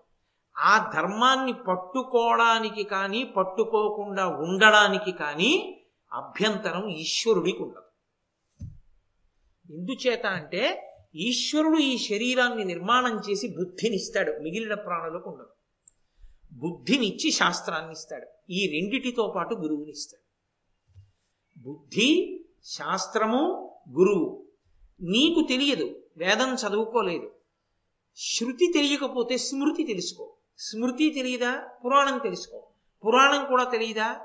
ఆ 0.59 0.91
ధర్మాన్ని 0.95 1.53
పట్టుకోవడానికి 1.53 2.85
కానీ 2.85 3.25
పట్టుకోకుండా 3.25 4.29
ఉండడానికి 4.29 5.13
కానీ 5.13 5.81
అభ్యంతరం 6.13 6.89
ఈశ్వరుడికి 6.89 7.63
ఉండదు. 7.63 7.83
ఎందుచేత 9.73 10.27
అంటే 10.27 10.89
ఈశ్వరుడు 11.15 11.79
ఈ 11.79 11.99
శరీరాన్ని 11.99 12.65
నిర్మాణం 12.65 13.21
చేసి 13.31 13.49
బుద్ధినిస్తాడు 13.49 14.33
మిగిలిన 14.33 14.75
ప్రాణులకు 14.75 15.31
ఉండదు. 15.31 15.49
బుద్ధినిచ్చి 16.53 17.31
శాస్త్రాన్ని 17.31 17.93
ఇస్తాడు 17.93 18.27
ఈ 18.51 18.67
రెండిటితో 18.67 19.33
పాటు 19.37 19.55
గురువునిస్తాడు. 19.55 20.23
బుద్ధి 21.61 22.41
శాస్త్రము 22.65 23.75
గురువు. 23.91 24.45
నీకు 25.01 25.47
తెలియదు 25.49 26.03
వేదం 26.17 26.55
చదువుకోలేదు. 26.55 27.31
శృతి 28.17 28.73
తెలియకపోతే 28.73 29.37
స్మృతి 29.37 29.85
తెలుసుకో. 29.85 30.35
స్మృతి 30.59 31.11
తెలియదా? 31.11 31.69
పురాణం 31.85 32.19
తెలుసుకో. 32.19 32.67
పురాణం 33.07 33.47
కూడా 33.47 33.65
తెలియదా? 33.65 34.21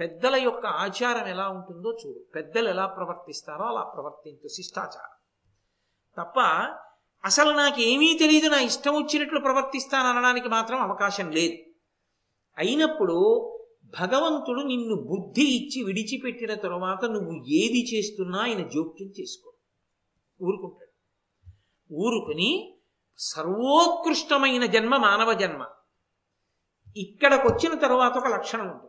పెద్దల 0.00 0.36
యొక్క 0.36 0.66
ఆచారం 0.66 1.28
ఎలా 1.28 1.48
ఉంటుందో 1.48 1.98
చూడు. 2.06 2.18
పెద్దలు 2.18 2.68
ఎలా 2.68 2.86
ప్రవర్తిస్తారో 2.86 3.64
అలా 3.64 3.82
ప్రవర్తించు 3.82 4.48
శిష్టాచారం. 4.48 5.20
తప్ప 6.18 6.40
అసలు 7.24 7.50
నాకేమీ 7.50 8.16
తెలియదు 8.18 8.46
నా 8.46 8.60
ఇష్టం 8.60 8.94
వచ్చినట్లు 8.94 9.40
ప్రవర్తిస్తాను 9.40 10.08
అనడానికి 10.08 10.48
మాత్రం 10.48 10.80
అవకాశం 10.80 11.30
లేదు. 11.30 11.56
అయినప్పుడు 12.58 13.46
భగవంతుడు 14.00 14.60
నిన్ను 14.60 14.94
బుద్ధి 14.94 15.42
ఇచ్చి 15.42 15.82
విడిచిపెట్టిన 15.84 16.54
తరువాత 16.54 17.04
నువ్వు 17.04 17.44
ఏది 17.48 17.96
చేస్తున్నా 17.96 18.38
ఆయన 18.38 18.66
జోక్యం 18.68 19.12
చేసుకో. 19.20 19.52
ఊరుకుంటాడు. 20.42 20.90
ఊరుకుని 21.94 22.79
సర్వోత్కృష్టమైన 23.22 24.66
జన్మ 24.66 24.96
మానవ 24.96 25.32
జన్మ. 25.32 25.66
ఇక్కడికి 26.96 27.46
వచ్చిన 27.48 27.74
తర్వాత 27.74 28.18
ఒక 28.18 28.26
లక్షణం 28.26 28.68
ఉంది. 28.68 28.88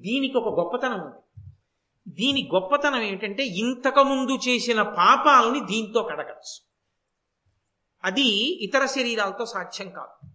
దీనికి 0.00 0.36
ఒక 0.38 0.60
గొప్పతనం 0.60 1.00
ఉంది. 1.00 1.20
దీని 2.08 2.50
గొప్పతనం 2.54 3.02
ఏమిటంటే 3.02 3.46
ఇంతకుముందు 3.46 4.38
చేసిన 4.48 4.82
పాపాలని 4.82 5.60
దీంతో 5.60 6.02
కడగచ్చు. 6.02 6.56
అది 8.04 8.28
ఇతర 8.64 8.86
శరీరాలతో 8.86 9.46
సాధ్యం 9.46 9.90
కాదు. 9.90 10.30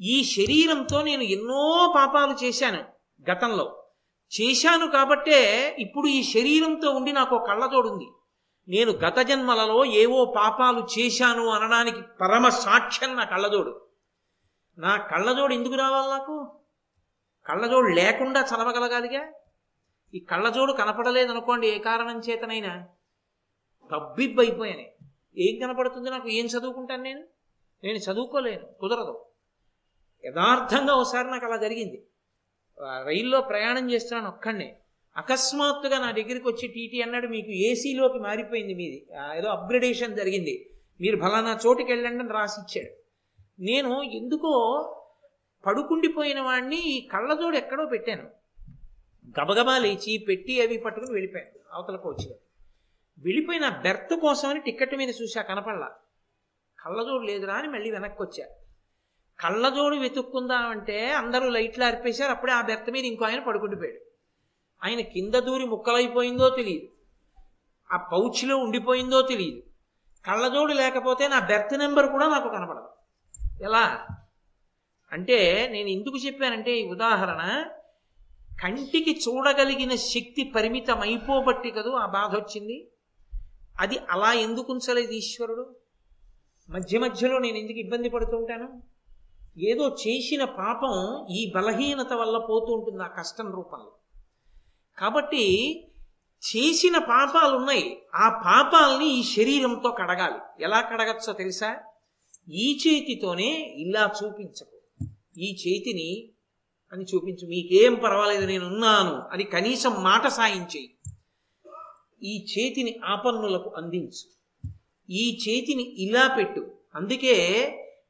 ఈ 0.00 0.24
శరీరంతో 0.24 1.02
నేను 1.02 1.22
ఎన్నో 1.22 1.92
పాపాలు 1.96 2.44
చేశాను 2.44 2.84
గతంలో. 3.30 3.66
చేశాను 4.32 4.86
కాబట్టే 4.86 5.38
ఇప్పుడు 5.78 6.06
ఈ 6.06 6.22
శరీరంతో 6.22 6.90
ఉండి 6.90 7.12
నాకు 7.12 7.36
ఒక 7.36 7.46
కళ్ళతోడుంది 7.46 8.08
నేను 8.68 8.92
గత 8.92 9.18
జన్మలలో 9.18 9.84
ఏవో 9.84 10.24
పాపాలు 10.36 10.86
చేశాను 10.98 11.48
అనడానికి 11.48 12.02
పరమ 12.20 12.48
సాక్ష్యం 12.48 13.16
నా 13.16 13.24
కళ్ళజోడు. 13.24 13.86
నా 14.78 14.96
కళ్ళజోడు 14.96 15.54
ఎందుకు 15.54 15.74
రావాలి 15.74 16.10
నాకు? 16.10 16.60
కళ్ళజోడు 17.46 17.86
లేకుండా 17.86 18.40
చదవగలగాలిగా? 18.40 19.32
ఈ 20.14 20.20
కళ్ళజోడు 20.20 20.72
కనపడలేదనుకోండి 20.72 21.68
ఏ 21.68 21.78
కారణం 21.78 22.20
చేతనైనా? 22.20 22.88
తబ్బిబ్బైపోయాను 23.92 25.06
ఏం 25.36 25.60
కనపడుతుంది 25.60 26.10
నాకు? 26.10 26.28
ఏం 26.28 26.46
చదువుకుంటాను 26.46 27.02
నేను? 27.02 27.24
నేను 27.84 27.98
చదువుకోలేను 27.98 28.66
కుదరదు. 28.80 29.26
యథార్థంగా 30.24 30.94
ఒకసారి 30.94 31.28
నాకు 31.28 31.46
అలా 31.46 31.56
జరిగింది. 31.56 32.06
రైల్లో 33.06 33.40
ప్రయాణం 33.40 33.90
చేస్తున్నాను 33.90 34.28
ఒక్కడే 34.28 34.81
అకస్మాత్తుగా 35.16 35.98
నా 35.98 36.10
దగ్గరికి 36.10 36.48
వచ్చి 36.48 36.68
టీటీ 36.68 37.00
అన్నాడు 37.00 37.26
మీకు 37.26 37.50
ఏసీలోకి 37.50 38.18
మారిపోయింది 38.18 38.74
మీది. 38.74 39.06
ఏదో 39.36 39.48
అప్గ్రేడేషన్ 39.48 40.16
జరిగింది. 40.16 40.70
మీరు 41.00 41.16
ఫలానా 41.20 41.58
చోటుకి 41.66 41.92
వెళ్ళండి 41.92 42.24
అని 42.24 42.32
రాసి 42.32 42.60
ఇచ్చాడు 42.60 42.92
నేను 43.62 44.02
ఎందుకో 44.02 44.52
పడుకుండిపోయిన 45.66 46.40
వాడిని 46.40 46.76
ఈ 46.76 47.08
కళ్ళజోడు 47.08 47.56
ఎక్కడో 47.56 47.84
పెట్టాను. 47.84 48.30
గబగబా 49.40 49.78
లేచి 49.78 50.18
పెట్టి 50.18 50.62
అవి 50.62 50.78
పట్టుకుని 50.78 51.12
వెళ్ళిపోయాను 51.12 51.50
అవతలకు 51.72 52.08
వచ్చాడు 52.08 52.38
వెళ్ళిపోయిన 53.18 53.68
బెర్త్ 53.68 54.20
కోసమని 54.20 54.60
టికెట్ 54.60 54.94
మీద 54.96 55.08
చూసా 55.22 55.42
కనపడలా. 55.42 55.90
కళ్ళజోడు 56.80 57.22
లేదురా 57.22 57.54
అని 57.54 57.68
మళ్ళీ 57.68 57.90
వెనక్కి 57.90 58.22
వచ్చా 58.22 58.46
కళ్ళజోడు 59.40 59.96
వెతుక్కుందామంటే 59.96 61.10
అందరూ 61.10 61.48
లైట్లు 61.48 61.84
అర్పేశారు 61.84 62.30
అప్పుడే 62.30 62.52
ఆ 62.52 62.62
బెర్త్ 62.62 62.90
మీద 62.90 63.04
ఇంకో 63.04 63.24
ఆయన 63.24 63.40
పడుకుండిపోయాడు. 63.40 64.11
ఆయన 64.84 65.00
కింద 65.00 65.34
దూరి 65.34 65.64
ముక్కలైపోయిందో 65.64 66.50
తెలియదు 66.50 66.88
ఆ 67.92 67.96
పౌచ్లో 67.96 68.56
ఉండిపోయిందో 68.56 69.22
తెలియదు 69.22 69.62
కళ్ళజోడు 70.26 70.72
లేకపోతే 70.72 71.28
నా 71.28 71.40
బెర్త్ 71.40 71.78
నెంబర్ 71.78 72.10
కూడా 72.10 72.28
నాకు 72.28 72.48
కనపడదు. 72.48 72.88
ఎలా? 73.64 74.06
అంటే 75.12 75.68
నేను 75.72 75.88
ఎందుకు 75.88 76.16
చెప్పానంటే 76.16 76.78
ఈ 76.80 76.88
ఉదాహరణ 76.88 77.64
కంటికి 78.62 79.20
చూడగలిగిన 79.28 79.94
శక్తి 79.94 80.52
పరిమితం 80.56 81.00
అయిపోబట్టి 81.00 81.70
కదూ 81.70 81.90
ఆ 81.90 82.06
బాధ 82.06 82.36
వచ్చింది? 82.36 82.88
అది 83.80 83.98
అలా 84.10 84.32
ఎందుకు 84.32 84.72
ఉంచలేదు 84.72 85.12
ఈశ్వరుడు? 85.12 85.76
మధ్య 86.70 86.98
మధ్యలో 86.98 87.38
నేను 87.38 87.56
ఎందుకు 87.56 87.78
ఇబ్బంది 87.78 88.08
పడుతుంటాను 88.08 88.82
ఏదో 89.58 89.96
చేసిన 90.08 90.44
పాపం 90.44 91.26
ఈ 91.30 91.52
బలహీనత 91.56 92.12
వల్ల 92.12 92.38
పోతూ 92.38 92.72
ఉంటుంది 92.72 93.02
ఆ 93.02 93.06
కష్టం 93.06 93.52
రూపంలో. 93.52 93.92
కాబట్టి 94.98 95.76
చేసిన 96.38 96.98
పాపాలు 96.98 97.56
ఉన్నాయి 97.56 98.02
ఆ 98.14 98.28
పాపాలని 98.28 99.18
ఈ 99.18 99.22
శరీరంతో 99.22 99.90
కడగాలి. 99.90 100.64
ఎలా 100.64 100.80
కడగచ్చో 100.80 101.32
తెలుసా? 101.32 101.76
ఈ 102.48 102.78
చేతితోనే 102.86 103.74
ఇలా 103.76 104.10
చూపించకు. 104.24 105.04
ఈ 105.36 105.52
చేతిని 105.52 106.28
అని 106.92 107.04
చూపించు. 107.14 107.48
మీకేం 107.48 107.94
పర్వాలేదు 107.94 108.46
నేను 108.46 108.66
ఉన్నాను 108.66 109.22
అని 109.32 109.44
కనీసం 109.44 110.02
మాట 110.02 110.26
సాయం 110.26 110.62
చేయి. 110.62 110.94
ఈ 112.22 112.44
చేతిని 112.44 113.00
ఆపన్నులకు 113.04 113.74
అందించు. 113.76 114.32
ఈ 115.10 115.38
చేతిని 115.48 115.82
ఇలా 115.82 116.34
పెట్టు. 116.34 116.74
అందుకే 116.94 117.34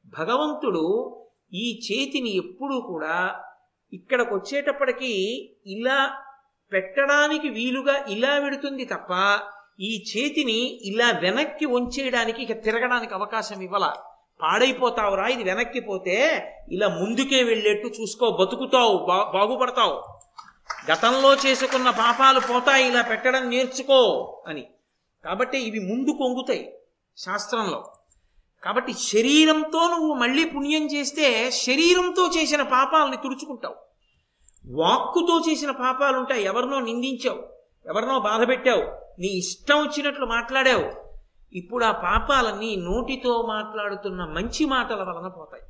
భగవంతుడు 0.05 1.17
ఈ 1.53 1.81
చేతిని 1.85 2.29
ఎప్పుడూ 2.29 2.81
కూడా 2.81 3.43
ఇక్కడికి 3.93 4.33
వచ్చేటప్పటికీ 4.33 5.11
ఇలా 5.65 6.25
పెట్టడానికి 6.73 7.49
వీలుగా 7.49 8.05
ఇలా 8.07 8.39
పెడుతుంది 8.39 8.85
తప్ప 8.85 9.39
ఈ 9.79 10.03
చేతిని 10.03 10.79
ఇలా 10.83 11.11
వెనక్కి 11.11 11.65
వంచేయడానికి 11.65 12.41
ఇక 12.41 12.63
తిరగడానికి 12.63 13.13
అవకాశం 13.13 13.61
ఇవ్వాల. 13.61 13.93
పాడైపోతావురా 14.41 15.27
ఇది 15.27 15.43
వెనక్కి 15.43 15.79
పోతే 15.79 16.51
ఇలా 16.71 16.87
ముందుకే 16.87 17.43
వెళ్ళేట్టు 17.43 17.87
చూసుకో 18.01 18.37
బతుకుతావు 18.39 18.97
బా- 18.97 19.33
బాగుపడతావు. 19.33 20.03
గతంలో 20.91 21.35
చేసుకున్న 21.35 21.89
పాపాలు 21.89 22.39
పోతాయి 22.39 22.87
ఇలా 22.87 23.01
పెట్టడం 23.01 23.49
నేర్చుకో 23.49 24.33
అని. 24.47 24.67
కాబట్టి 25.25 25.57
ఇవి 25.57 25.79
ముందు 25.79 26.11
కొంగుతాయి 26.11 26.73
శాస్త్రంలో. 27.17 27.91
కాబట్టి 28.63 28.93
శరీరంతో 28.93 29.87
నువ్వు 29.87 30.13
మళ్ళీ 30.13 30.45
పుణ్యం 30.45 30.85
చేస్తే 30.85 31.51
శరీరంతో 31.51 32.31
చేసిన 32.37 32.61
పాపాలని 32.61 33.17
తుడుచుకుంటావు. 33.17 33.75
వాక్కుతో 34.71 35.51
చేసిన 35.51 35.71
పాపాలు 35.71 36.17
ఉంటాయి 36.17 36.43
ఎవరినో 36.43 36.79
నిందించావు. 36.79 37.53
ఎవరినో 37.85 38.19
బాధ 38.19 38.47
పెట్టావు. 38.47 38.81
నీ 39.21 39.27
ఇష్టం 39.27 39.75
వచ్చినట్లు 39.75 40.25
మాట్లాడావు. 40.25 41.03
ఇప్పుడు 41.53 41.85
ఆ 41.85 41.91
పాపాలన్నీ 41.91 42.75
నోటితో 42.75 43.41
మాట్లాడుతున్న 43.41 44.25
మంచి 44.25 44.65
మాటల 44.65 45.03
వలన 45.03 45.27
పోతాయి. 45.27 45.63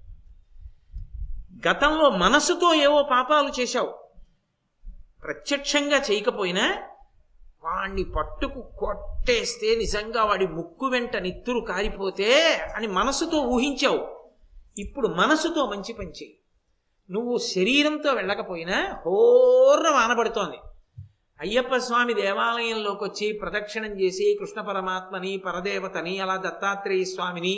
గతంలో 1.69 2.09
మనసుతో 2.09 2.73
ఏవో 2.73 3.03
పాపాలు 3.03 3.61
చేశావు. 3.61 4.03
ప్రత్యక్షంగా 5.23 5.97
చేయకపోయినా 5.97 6.77
వాణ్ణి 7.63 8.03
పట్టుకు 8.03 8.61
కొట్టేస్తే 8.61 9.75
నిజంగా 9.75 10.23
వాడి 10.23 10.47
ముక్కు 10.47 10.85
వెంట 10.85 11.15
నిత్తురు 11.15 11.59
కారిపోతే 11.59 12.53
అని 12.75 12.87
మనసుతో 12.87 13.41
ఊహించావు. 13.41 14.29
ఇప్పుడు 14.77 15.07
మనసుతో 15.07 15.65
మంచి 15.65 15.93
పని 15.93 16.09
చేయి. 16.09 16.37
నువ్వు 17.09 17.35
శరీరంతో 17.49 18.09
వెళ్ళకపోయినా 18.13 18.77
హోర్ర 19.01 19.87
వానబడుతోంది 19.95 20.59
అయ్యప్ప 21.39 21.75
స్వామి 21.83 22.13
దేవాలయంలోకి 22.15 23.03
వచ్చి 23.03 23.27
ప్రదక్షిణం 23.39 23.93
చేసి 24.01 24.25
కృష్ణ 24.39 24.59
పరమాత్మని 24.61 25.31
పరదేవతని 25.45 26.13
అలా 26.19 26.35
దత్తాత్రేయ 26.43 27.05
స్వామిని 27.05 27.55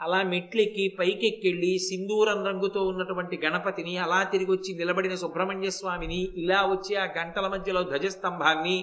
అలా 0.00 0.20
మెట్లెక్కి 0.24 0.84
పైకెక్కెళ్ళి 0.98 1.72
సింధూరం 1.84 2.38
రంగుతో 2.46 2.80
ఉన్నటువంటి 2.86 3.36
గణపతిని 3.44 3.94
అలా 3.98 4.20
తిరిగి 4.24 4.50
వచ్చి 4.50 4.70
నిలబడిన 4.74 5.14
సుబ్రహ్మణ్య 5.14 5.70
స్వామిని 5.70 6.20
ఇలా 6.36 6.60
వచ్చి 6.66 6.94
ఆ 6.96 7.06
గంటల 7.16 7.48
మధ్యలో 7.48 7.82
ధ్వజస్తంభాన్ని 7.82 8.76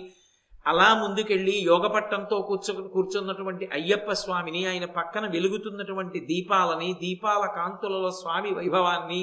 అలా 0.66 0.88
ముందుకెళ్ళి 0.94 1.56
యోగపట్టంతో 1.66 2.38
కూర్చో 2.42 2.74
కూర్చున్నటువంటి 2.94 3.66
అయ్యప్ప 3.74 4.12
స్వామిని 4.22 4.62
ఆయన 4.66 4.88
పక్కన 4.96 5.26
వెలుగుతున్నటువంటి 5.28 6.20
దీపాలని 6.28 6.90
దీపాల 7.02 7.46
కాంతులలో 7.56 8.12
స్వామి 8.18 8.52
వైభవాన్ని 8.54 9.22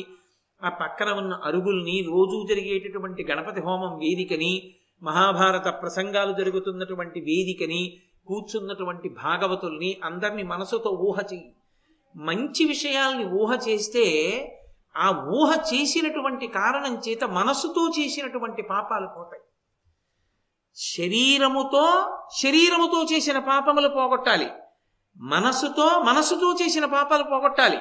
ఆ 0.64 0.68
పక్కన 0.68 1.10
ఉన్న 1.10 1.40
అరుగుల్ని 1.44 2.00
రోజూ 2.00 2.46
జరిగేటటువంటి 2.48 3.24
గణపతి 3.24 3.60
హోమం 3.60 3.98
వేదికని 3.98 4.74
మహాభారత 5.02 5.68
ప్రసంగాలు 5.68 6.32
జరుగుతున్నటువంటి 6.32 7.20
వేదికని 7.20 8.00
కూర్చున్నటువంటి 8.26 9.08
భాగవతుల్ని 9.08 10.00
అందరినీ 10.04 10.42
మనసుతో 10.42 10.90
ఊహ 10.90 11.18
చెయ్యి. 11.32 11.54
మంచి 12.16 12.64
విషయాల్ని 12.64 13.24
ఊహ 13.24 13.58
చేస్తే 13.68 14.04
ఆ 14.96 15.24
ఊహ 15.28 15.56
చేసినటువంటి 15.74 16.46
కారణం 16.46 17.02
చేత 17.08 17.24
మనసుతో 17.24 17.90
చేసినటువంటి 17.98 18.62
పాపాలు 18.62 19.06
పోతాయి. 19.06 19.42
శరీరముతో 20.76 22.16
శరీరముతో 22.42 23.06
చేసిన 23.12 23.38
పాపములు 23.38 23.88
పోగొట్టాలి. 23.88 24.50
మనసుతో 25.16 26.02
మనసుతో 26.02 26.56
చేసిన 26.62 26.84
పాపాలు 26.84 27.22
పోగొట్టాలి. 27.22 27.78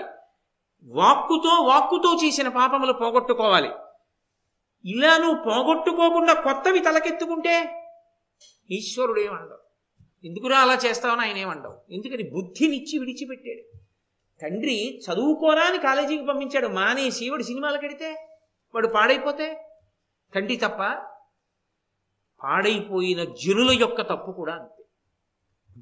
వాక్కుతో 0.83 1.63
వాక్కుతో 1.63 2.19
చేసిన 2.25 2.47
పాపములు 2.47 2.93
పోగొట్టుకోవాలి. 2.93 3.69
ఇలా 4.85 5.17
నువ్వు 5.17 5.43
పోగొట్టుకోకుండా 5.43 6.33
కొత్తవి 6.33 6.79
తలకెత్తుకుంటే 6.79 7.83
ఈశ్వరుడు 8.71 9.19
ఏమండవు 9.19 9.67
ఎందుకురా 10.27 10.59
అలా 10.59 10.73
చేస్తావని 10.73 11.21
ఆయన 11.21 11.37
ఏమండవు 11.37 11.93
ఎందుకని 11.93 12.23
బుద్ధినిచ్చి 12.23 12.99
విడిచిపెట్టాడు? 12.99 13.77
తండ్రి 14.41 14.99
చదువుకోరా 14.99 15.61
అని 15.61 15.77
కాలేజీకి 15.77 16.25
పంపించాడు. 16.25 16.67
మానేసి 16.67 17.29
వాడు 17.29 17.43
సినిమాలకు 17.43 17.81
కడితే 17.81 18.27
వాడు 18.75 18.87
పాడైపోతే 18.87 19.67
తండ్రి 20.35 20.55
తప్ప 20.57 20.79
పాడైపోయిన 22.43 23.23
జనుల 23.23 23.71
యొక్క 23.71 24.01
తప్పు 24.01 24.31
కూడా 24.31 24.53
అంతే. 24.53 24.83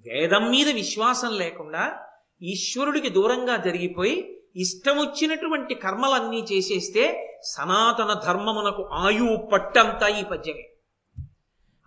వేదం 0.09 0.51
మీద 0.51 0.69
విశ్వాసం 0.69 1.37
లేకుండా 1.37 1.99
ఈశ్వరుడికి 2.41 3.09
దూరంగా 3.09 3.57
జరిగిపోయి 3.57 4.34
ఇష్టం 4.55 4.97
వచ్చినటువంటి 4.97 5.75
కర్మలన్నీ 5.75 6.39
చేసేస్తే 6.39 7.31
సనాతన 7.43 8.13
ధర్మమునకు 8.13 8.89
ఆయువు 8.93 9.49
పట్టంతా 9.53 10.07
ఈ 10.07 10.23
పద్యమే. 10.23 10.69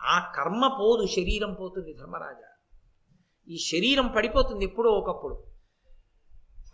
ఆ 0.03 0.33
కర్మ 0.37 0.77
పోదు 0.81 1.07
శరీరం 1.07 1.55
పోతుంది 1.55 1.95
ధర్మరాజా. 1.95 2.49
ఈ 3.49 3.59
శరీరం 3.59 4.09
పడిపోతుంది 4.09 4.65
ఎప్పుడో 4.65 4.91
ఒకప్పుడు. 4.91 5.45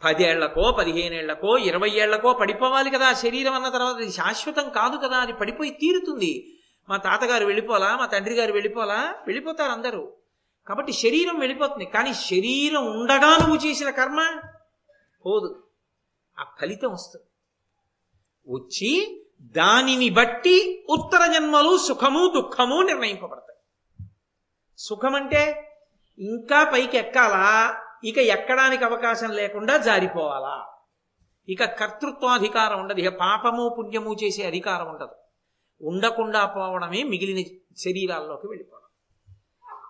పదేళ్ళకో 0.04 0.72
పదిహేనేళ్ళకో 0.72 1.56
ఇరవై 1.56 1.90
ఏళ్ళకో 1.90 2.32
పడిపోవాలి 2.32 2.90
కదా 2.90 3.12
శరీరం 3.12 3.54
అన్న 3.54 3.68
తర్వాత 3.68 3.94
అది 3.94 4.12
శాశ్వతం 4.12 4.70
కాదు 4.70 4.96
కదా 4.96 5.16
అది 5.16 5.32
పడిపోయి 5.32 5.70
తీరుతుంది. 5.70 6.58
మా 6.88 6.96
తాతగారు 6.96 7.44
వెళ్ళిపోలా 7.44 7.96
మా 7.96 8.06
తండ్రి 8.06 8.34
గారు 8.34 8.52
వెళ్ళిపోలా 8.52 9.14
వెళ్ళిపోతారు 9.26 9.72
అందరూ. 9.72 10.12
కాబట్టి 10.66 10.92
శరీరం 10.92 11.38
వెళ్ళిపోతుంది. 11.38 11.84
కానీ 11.84 12.14
శరీరం 12.14 13.00
ఉండగా 13.00 13.36
నువ్వు 13.36 13.66
చేసిన 13.66 13.90
కర్మ 13.90 14.40
పోదు. 15.26 15.63
ఆ 16.38 16.46
ఫలితం 16.60 16.92
వస్తుంది. 16.92 17.26
వచ్చి 18.54 19.20
దానిని 19.40 20.10
బట్టి 20.10 20.86
ఉత్తర 20.90 21.32
జన్మలు 21.32 21.78
సుఖము 21.78 22.32
దుఃఖము 22.34 22.82
నిర్ణయింపబడతాయి. 22.82 23.58
సుఖం 24.78 25.14
అంటే 25.14 25.70
ఇంకా 26.18 26.70
పైకి 26.72 26.96
ఎక్కాలా? 26.96 27.76
ఇక 28.04 28.18
ఎక్కడానికి 28.18 28.84
అవకాశం 28.84 29.30
లేకుండా 29.30 29.76
జారిపోవాలా? 29.76 30.66
ఇక 31.48 31.64
కర్తృత్వాధికారం 31.64 32.80
ఉండదు. 32.80 33.00
ఇక 33.00 33.08
పాపము 33.08 33.74
పుణ్యము 33.78 34.16
చేసే 34.24 34.46
అధికారం 34.46 34.88
ఉండదు. 34.88 35.14
ఉండకుండా 35.82 36.46
పోవడమే 36.46 37.02
మిగిలిన 37.02 37.58
శరీరాల్లోకి 37.76 38.46
వెళ్ళిపోవడం. 38.46 38.88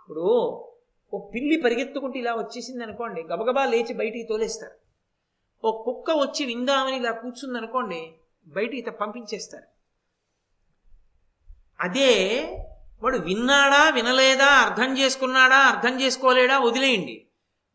ఇప్పుడు 0.01 0.21
ఓ 1.15 1.31
పిల్లి 1.35 1.61
పరిగెత్తుకుంటూ 1.63 2.19
ఇలా 2.19 2.35
వచ్చేసింది 2.35 2.85
అనుకోండి 2.85 3.23
గబగబా 3.23 3.65
లేచి 3.65 3.95
బయటికి 3.95 4.27
తోలేస్తారు. 4.29 4.84
ఓ 5.65 5.83
కుక్క 5.83 6.11
వచ్చి 6.11 6.47
విందామని 6.47 6.97
ఇలా 6.97 7.13
కూర్చుంది 7.13 7.59
అనుకోండి 7.59 8.15
బయటికి 8.47 8.79
ఇత 8.79 8.87
పంపించేస్తారు 8.87 9.75
అదే 11.81 12.43
వాడు 13.03 13.19
విన్నాడా 13.19 13.91
వినలేదా 13.91 14.47
అర్థం 14.47 14.99
చేసుకున్నాడా 14.99 15.57
అర్థం 15.57 16.01
చేసుకోలేడా 16.01 16.59
వదిలేయండి. 16.59 17.27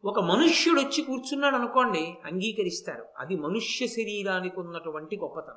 ఒక 0.04 0.20
మనుష్యుడు 0.20 0.82
వచ్చి 0.82 1.02
కూర్చున్నాడు 1.02 1.56
అనుకోండి 1.56 2.18
అంగీకరిస్తారు. 2.26 3.06
అది 3.18 3.36
మనుష్య 3.36 3.88
శరీరానికి 3.88 4.60
ఉన్నటువంటి 4.60 5.18
గొప్పతనం. 5.18 5.56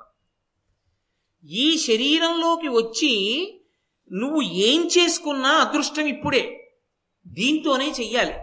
ఈ 1.49 1.77
శరీరంలోకి 1.77 2.67
వచ్చి 2.67 3.13
నువ్వు 4.11 4.41
ఏం 4.41 4.87
చేసుకున్నా 4.87 5.49
అదృష్టం 5.49 6.05
ఇప్పుడే. 6.05 6.71
దీంతోనే 7.27 7.91
చెయ్యాలి. 7.91 8.33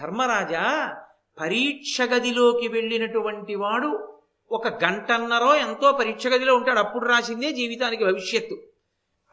ధర్మరాజా 0.00 0.96
పరీక్ష 1.40 2.00
గదిలోకి 2.02 2.68
వెళ్ళినటువంటి 2.68 3.54
వాడు 3.54 4.18
ఒక 4.52 4.84
గంటన్నరో 4.84 5.56
ఎంతో 5.56 5.92
పరీక్ష 5.92 6.26
గదిలో 6.26 6.54
ఉంటాడు. 6.54 6.78
అప్పుడు 6.78 7.08
రాసిందే 7.08 7.52
జీవితానికి 7.52 8.04
భవిష్యత్తు. 8.04 8.58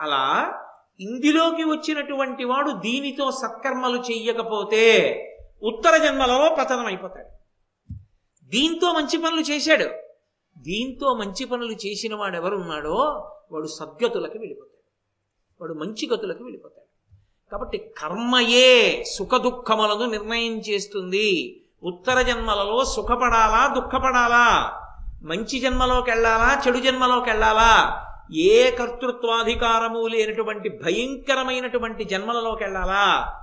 అలా 0.01 0.53
ఇందులోకి 0.99 1.63
వచ్చినటువంటి 1.63 2.43
వాడు 2.43 2.71
దీనితో 2.71 3.31
సత్కర్మలు 3.31 3.97
చెయ్యకపోతే 4.11 4.85
ఉత్తర 5.63 5.97
జన్మలలో 5.97 6.55
పతనం 6.59 6.85
అయిపోతాడు 6.85 7.29
దీంతో 8.43 8.93
మంచి 8.93 9.17
పనులు 9.17 9.41
చేశాడు. 9.41 9.89
దీంతో 10.57 11.13
మంచి 11.13 11.45
పనులు 11.45 11.71
చేసిన 11.71 12.15
వాడు 12.15 12.35
ఎవరున్నాడో 12.35 12.95
వాడు 13.51 13.67
సద్గతులకు 13.67 14.37
వెళ్ళిపోతాడు. 14.37 14.79
వాడు 15.61 15.73
మంచి 15.73 16.09
గతులకు 16.13 16.43
వెళ్ళిపోతాడు. 16.43 16.89
కాబట్టి 17.51 17.77
కర్మయే 17.77 19.03
సుఖ 19.03 19.35
దుఃఖములను 19.35 20.11
నిర్ణయం 20.11 20.59
చేస్తుంది. 20.59 21.61
ఉత్తర 21.83 22.21
జన్మలలో 22.21 22.85
సుఖపడాలా 22.85 23.73
దుఃఖపడాలా? 23.75 24.71
మంచి 25.23 25.59
జన్మలోకి 25.59 26.11
వెళ్ళాలా 26.11 26.61
చెడు 26.67 26.77
జన్మలోకి 26.77 27.29
వెళ్ళాలా 27.29 28.01
ఏ 28.35 28.71
కర్తృత్వాధికారము 28.71 30.07
లేనటువంటి 30.07 30.69
భయంకరమైనటువంటి 30.69 32.03
జన్మలలోకి 32.03 32.63
వెళ్ళాలా 32.63 33.33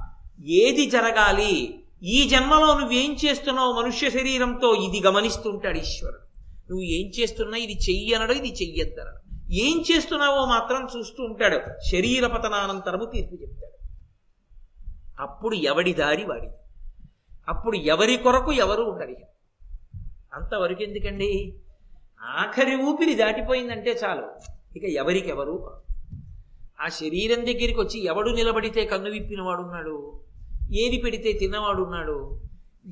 ఏది 0.45 0.91
జరగాలి? 0.91 1.85
ఈ 2.03 2.29
జన్మలో 2.29 2.79
నువ్వేం 2.79 3.17
చేస్తున్నావు 3.25 3.73
మనుష్య 3.73 4.11
శరీరంతో? 4.11 4.75
ఇది 4.75 5.07
గమనిస్తుంటాడు 5.07 5.79
ఈశ్వరుడు. 5.79 6.21
నువ్వు 6.71 6.83
ఏం 6.83 7.13
చేస్తున్నా 7.21 7.57
ఇది 7.57 7.73
చెయ్యనడు 7.73 8.33
ఇది 8.33 8.49
చెయ్యొద్దనడు 8.49 9.27
ఏం 9.53 9.85
చేస్తున్నావో 9.91 10.47
మాత్రం 10.47 10.89
చూస్తూ 10.97 11.25
ఉంటాడు. 11.25 11.59
శరీర 11.91 12.27
పతనానంతరము 12.27 13.05
తీర్పు 13.05 13.43
చెప్తాడు. 13.43 13.77
అప్పుడు 15.23 15.55
ఎవడి 15.55 15.93
దారి 15.93 16.25
వాడిది? 16.25 16.55
అప్పుడు 17.49 17.77
ఎవరి 17.77 18.17
కొరకు 18.17 18.53
ఎవరు 18.53 18.83
ఉండరు 18.83 19.17
అంతవరకు 20.35 20.83
ఎందుకండి? 20.83 21.55
ఆఖరి 22.23 22.77
ఊపిరి 22.77 23.15
దాటిపోయిందంటే 23.15 24.01
చాలు. 24.05 24.27
ఇక 24.79 24.85
ఎవరికెవరు? 24.85 25.81
ఆ 26.81 26.89
శరీరం 26.89 27.41
దగ్గరికి 27.41 27.81
వచ్చి 27.81 28.05
ఎవడు 28.05 28.31
నిలబడితే 28.31 28.85
కన్ను 28.85 29.11
విప్పినవాడున్నాడు 29.11 30.21
ఏది 30.73 30.99
పెడితే 30.99 31.33
తిన్నవాడున్నాడు? 31.33 32.41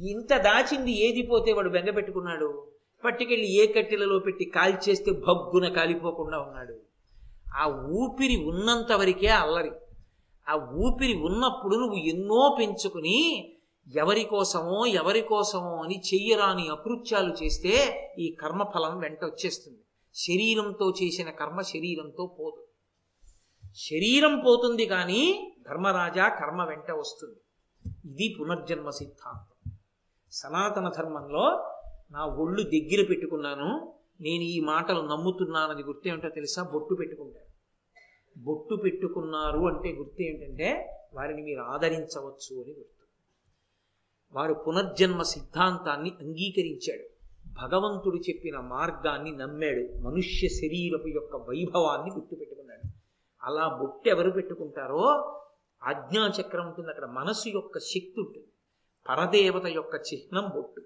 ఇంత 0.05 0.37
దాచింది 0.37 0.93
ఏది 0.93 1.23
పోతే 1.23 1.53
వాడు 1.53 1.69
బెంగపెట్టుకున్నాడు 1.69 2.69
పట్టుకెళ్ళి 3.05 3.63
ఏ 3.63 3.67
కట్టెలలో 3.67 4.19
పెట్టి 4.19 4.45
కాల్చేస్తే 4.45 5.13
భగ్గున 5.13 5.69
కాలిపోకుండా 5.69 6.39
ఉన్నాడు? 6.39 6.79
ఆ 7.57 7.67
ఊపిరి 7.67 8.37
ఉన్నంత 8.37 8.93
వరకే 8.93 9.27
అల్లరి. 9.27 9.71
ఆ 10.49 10.55
ఊపిరి 10.55 11.15
ఉన్నప్పుడు 11.15 11.77
నువ్వు 11.77 11.97
ఎన్నో 11.97 12.57
పెంచుకుని 12.61 13.54
ఎవరి 13.93 14.25
కోసమో 14.25 14.87
ఎవరి 14.87 15.21
కోసమో 15.21 15.83
అని 15.83 16.03
చెయ్యరాని 16.15 16.69
అకృత్యాలు 16.69 17.33
చేస్తే 17.33 17.73
ఈ 18.19 18.37
కర్మఫలం 18.41 18.99
వెంట 18.99 19.25
వచ్చేస్తుంది. 19.25 19.79
శరీరంతో 20.15 20.91
చేసిన 20.91 21.31
కర్మ 21.31 21.61
శరీరంతో 21.61 22.27
పోదు. 22.27 22.67
శరీరం 23.75 24.43
పోతుంది 24.47 24.87
కానీ 24.87 25.53
ధర్మరాజా 25.69 26.29
కర్మ 26.29 26.65
వెంట 26.65 26.91
వస్తుంది. 26.91 27.41
ఇది 28.11 28.37
పునర్జన్మ 28.41 28.91
సిద్ధాంతం. 28.91 29.73
సనాతన 30.31 30.89
ధర్మంలో 30.89 31.45
నా 32.11 32.25
ఒళ్ళు 32.27 32.63
దగ్గర 32.63 33.07
పెట్టుకున్నాను 33.09 33.95
నేను 34.21 34.43
ఈ 34.43 34.61
మాటలు 34.61 35.01
నమ్ముతున్నానని 35.01 35.83
గుర్తేమిటో 35.83 36.29
తెలుసా? 36.29 36.63
బొట్టు 36.63 36.95
పెట్టుకుంటాను 36.95 37.51
బొట్టు 38.45 38.75
పెట్టుకున్నారు 38.75 39.59
అంటే 39.59 39.93
గుర్తు 39.93 40.23
ఏంటంటే 40.23 40.99
వారిని 41.15 41.43
మీరు 41.43 41.61
ఆదరించవచ్చు 41.61 42.63
అని 42.63 42.73
గుర్తు. 42.73 42.94
వారు 44.35 44.55
పునర్జన్మ 44.55 45.23
సిద్ధాంతాన్ని 45.23 46.13
అంగీకరించాడు. 46.21 47.15
భగవంతుడు 47.53 48.17
చెప్పిన 48.17 48.59
మార్గాన్ని 48.59 49.33
నమ్మాడు. 49.33 49.99
మనుష్య 49.99 50.49
శరీరపు 50.49 51.09
యొక్క 51.09 51.37
వైభవాన్ని 51.37 52.15
గుర్తుపెట్టుకున్నాడు. 52.15 52.89
అలా 53.43 53.69
బొట్టు 53.69 54.09
ఎవరు 54.09 54.31
పెట్టుకుంటారో 54.31 55.05
ఆజ్ఞాచక్రం 55.83 56.67
ఉంటుంది. 56.67 56.89
అక్కడ 56.89 57.05
మనసు 57.05 57.49
యొక్క 57.49 57.79
శక్తి 57.79 58.15
ఉంటుంది. 58.19 58.47
పరదేవత 59.09 59.67
యొక్క 59.67 59.95
చిహ్నం 59.95 60.51
బొట్టు. 60.55 60.83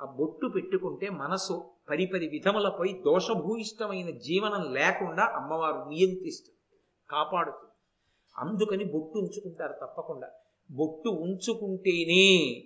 ఆ 0.00 0.04
బొట్టు 0.04 0.46
పెట్టుకుంటే 0.46 1.08
మనసు 1.10 1.64
పరిపరి 1.90 2.28
విధములపై 2.28 2.92
దోషభూయిష్టమైన 2.92 4.10
జీవనం 4.10 4.74
లేకుండా 4.74 5.22
అమ్మవారు 5.22 5.88
నియంత్రిస్తుంది. 5.88 6.76
కాపాడుతుంది. 7.10 7.72
అందుకని 8.38 8.84
బొట్టు 8.84 9.18
ఉంచుకుంటారు 9.18 9.72
తప్పకుండా. 9.72 10.28
బొట్టు 10.70 11.08
ఉంచుకుంటేనే 11.08 12.64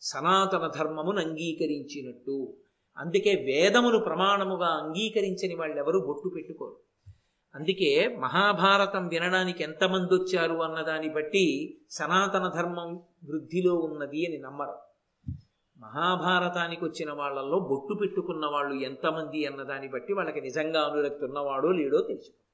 సనాతన 0.00 0.70
ధర్మమును 0.78 1.20
అంగీకరించినట్టు. 1.20 2.54
అందుకే 2.98 3.34
వేదమును 3.34 3.98
ప్రమాణముగా 3.98 4.66
అంగీకరించని 4.66 5.54
వాళ్ళెవరూ 5.54 6.00
బొట్టు 6.06 6.28
పెట్టుకోరు. 6.28 6.76
అందుకే 7.54 8.16
మహాభారతం 8.20 9.08
వినడానికి 9.08 9.62
ఎంతమంది 9.62 10.14
వచ్చారు 10.14 10.62
అన్నదాన్ని 10.62 11.08
బట్టి 11.08 11.78
సనాతన 11.90 12.48
ధర్మం 12.48 13.02
వృద్ధిలో 13.24 13.74
ఉన్నది 13.74 14.26
అని 14.26 14.38
నమ్మరు. 14.38 14.74
మహాభారతానికి 15.78 16.84
వచ్చిన 16.84 17.12
వాళ్ళల్లో 17.12 17.58
బొట్టు 17.58 17.94
పెట్టుకున్న 17.94 18.46
వాళ్ళు 18.46 18.74
ఎంతమంది 18.74 19.46
అన్నదాన్ని 19.46 19.88
బట్టి 19.88 20.12
వాళ్ళకి 20.12 20.40
నిజంగా 20.40 20.82
అనురక్తి 20.82 21.24
ఉన్నవాడో 21.24 21.68
లేడో 21.68 22.00
తెలుసు. 22.00 22.45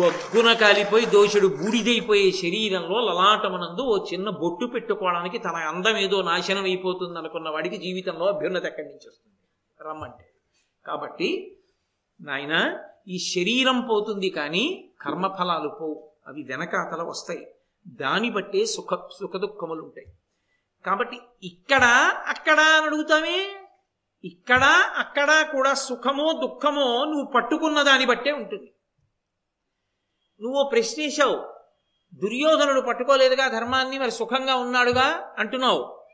గొగ్గున 0.00 0.52
కాలిపోయి 0.52 1.06
దోషుడు 1.06 1.46
బూడిదైపోయే 1.46 2.30
శరీరంలో 2.30 3.00
లలాటమనందు 3.00 3.82
ఓ 3.82 4.06
చిన్న 4.12 4.30
బొట్టు 4.30 4.66
పెట్టుకోవడానికి 4.66 5.38
తన 5.38 5.50
అందం 5.50 5.96
ఏదో 5.96 6.22
నాశనం 6.22 6.64
అయిపోతుంది 6.64 7.18
అనుకున్న 7.18 7.48
వాడికి 7.48 7.76
జీవితంలో 7.76 8.26
అభ్యున్నత 8.26 8.64
ఎక్కడి 8.64 8.86
నుంచి 8.86 9.08
వస్తుంది? 9.08 9.36
రమ్మంటే. 9.88 10.32
కాబట్టి 10.86 11.56
నాయన 12.20 12.78
ఈ 13.08 13.18
శరీరం 13.18 13.80
పోతుంది 13.80 14.30
కానీ 14.30 14.90
కర్మఫలాలు 15.00 15.68
పోవు. 15.68 16.10
అవి 16.26 16.42
వెనకాతల 16.42 17.02
వస్తాయి. 17.02 17.46
దాన్ని 17.86 18.30
బట్టే 18.30 18.66
సుఖ 18.66 18.94
సుఖ 18.94 19.36
దుఃఖములు 19.36 19.82
ఉంటాయి 19.82 20.06
కాబట్టి 20.86 21.18
ఇక్కడ 21.42 21.84
అక్కడ 22.26 22.60
అని 22.60 22.86
అడుగుతామే? 22.86 23.52
ఇక్కడ 24.24 24.64
అక్కడ 24.96 25.46
కూడా 25.52 25.74
సుఖమో 25.74 26.32
దుఃఖమో 26.32 27.04
నువ్వు 27.04 27.32
పట్టుకున్న 27.34 27.82
దాన్ని 27.82 28.06
బట్టే 28.06 28.32
ఉంటుంది. 28.32 28.73
నువ్వు 30.42 30.68
ప్రశ్నించావు. 30.72 31.54
దుర్యోధనుడు 32.14 32.80
పట్టుకోలేదుగా 32.80 33.48
ధర్మాన్ని 33.48 33.98
మరి 33.98 34.10
సుఖంగా 34.10 34.54
ఉన్నాడుగా 34.54 35.34
అంటున్నావు. 35.38 36.04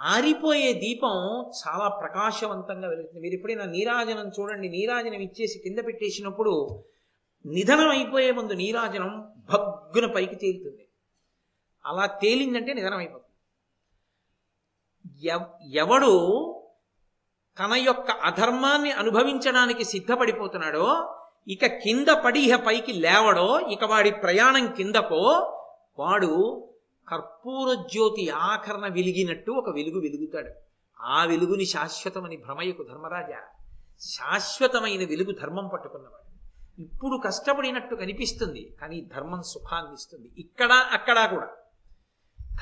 ఆరిపోయే 0.00 0.72
దీపం 0.72 1.10
చాలా 1.42 1.88
ప్రకాశవంతంగా 1.88 2.88
వెలుగుతుంది. 2.88 3.20
మీరు 3.20 3.34
ఎప్పుడైనా 3.34 3.64
నీరాజనం 3.64 4.28
చూడండి. 4.28 4.68
నీరాజనం 4.68 5.14
ఇచ్చేసి 5.14 5.58
కింద 5.58 5.78
పెట్టేసినప్పుడు 5.86 6.84
నిధనం 7.46 7.88
అయిపోయే 7.88 8.30
ముందు 8.30 8.52
నీరాజనం 8.52 9.32
భగ్గున 9.36 10.12
పైకి 10.12 10.34
తేలుతుంది. 10.34 10.88
అలా 11.86 12.06
తేలిందంటే 12.06 12.72
నిధనం 12.72 12.98
అయిపోతుంది. 12.98 13.22
ఎవ్- 15.28 15.72
ఎవడు 15.72 16.38
తన 17.58 17.72
యొక్క 17.72 18.10
అధర్మాన్ని 18.10 18.92
అనుభవించడానికి 18.92 19.84
సిద్ధపడిపోతున్నాడో 19.84 21.18
ఇక 21.48 21.66
కింద 21.66 22.08
పడిహ 22.08 22.56
పైకి 22.56 22.92
లేవడో 22.92 23.60
ఇక 23.60 23.84
వాడి 23.84 24.10
ప్రయాణం 24.10 24.66
కిందకో 24.66 25.20
వాడు 25.98 26.64
కర్పూర 27.08 27.74
జ్యోతి 27.74 28.28
ఆకరణ 28.30 28.86
వెలిగినట్టు 28.88 29.50
ఒక 29.50 29.70
వెలుగు 29.74 30.00
వెలుగుతాడు. 30.00 30.50
ఆ 31.02 31.24
వెలుగుని 31.24 31.66
శాశ్వతమని 31.66 32.36
భ్రమయకు 32.36 32.82
ధర్మరాజా. 32.82 33.38
శాశ్వతమైన 34.00 35.08
వెలుగు 35.08 35.32
ధర్మం 35.42 35.70
పట్టుకున్నవాడు. 35.72 36.22
ఇప్పుడు 36.82 37.20
కష్టపడినట్టు 37.26 37.94
కనిపిస్తుంది 37.94 38.76
కానీ 38.80 39.00
ధర్మం 39.16 39.42
సుఖాన్ని 39.42 39.94
ఇస్తుంది. 39.94 40.30
ఇక్కడ 40.38 40.72
అక్కడ 40.72 41.30
కూడా. 41.30 41.48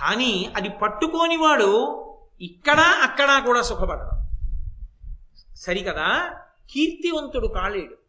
కానీ 0.01 0.53
అది 0.57 0.69
పట్టుకోని 0.69 1.37
వాడు 1.37 2.05
ఇక్కడ 2.41 2.79
అక్కడ 2.81 3.43
కూడా 3.47 3.63
సుఖపడడం. 3.63 4.27
సరికదా? 5.57 6.37
కీర్తివంతుడు 6.71 7.47
కాలేడు. 7.47 8.00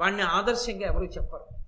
వాడిని 0.00 0.22
ఆదర్శంగా 0.22 0.86
ఎవరు 0.86 1.04
చెప్పరు. 1.04 1.59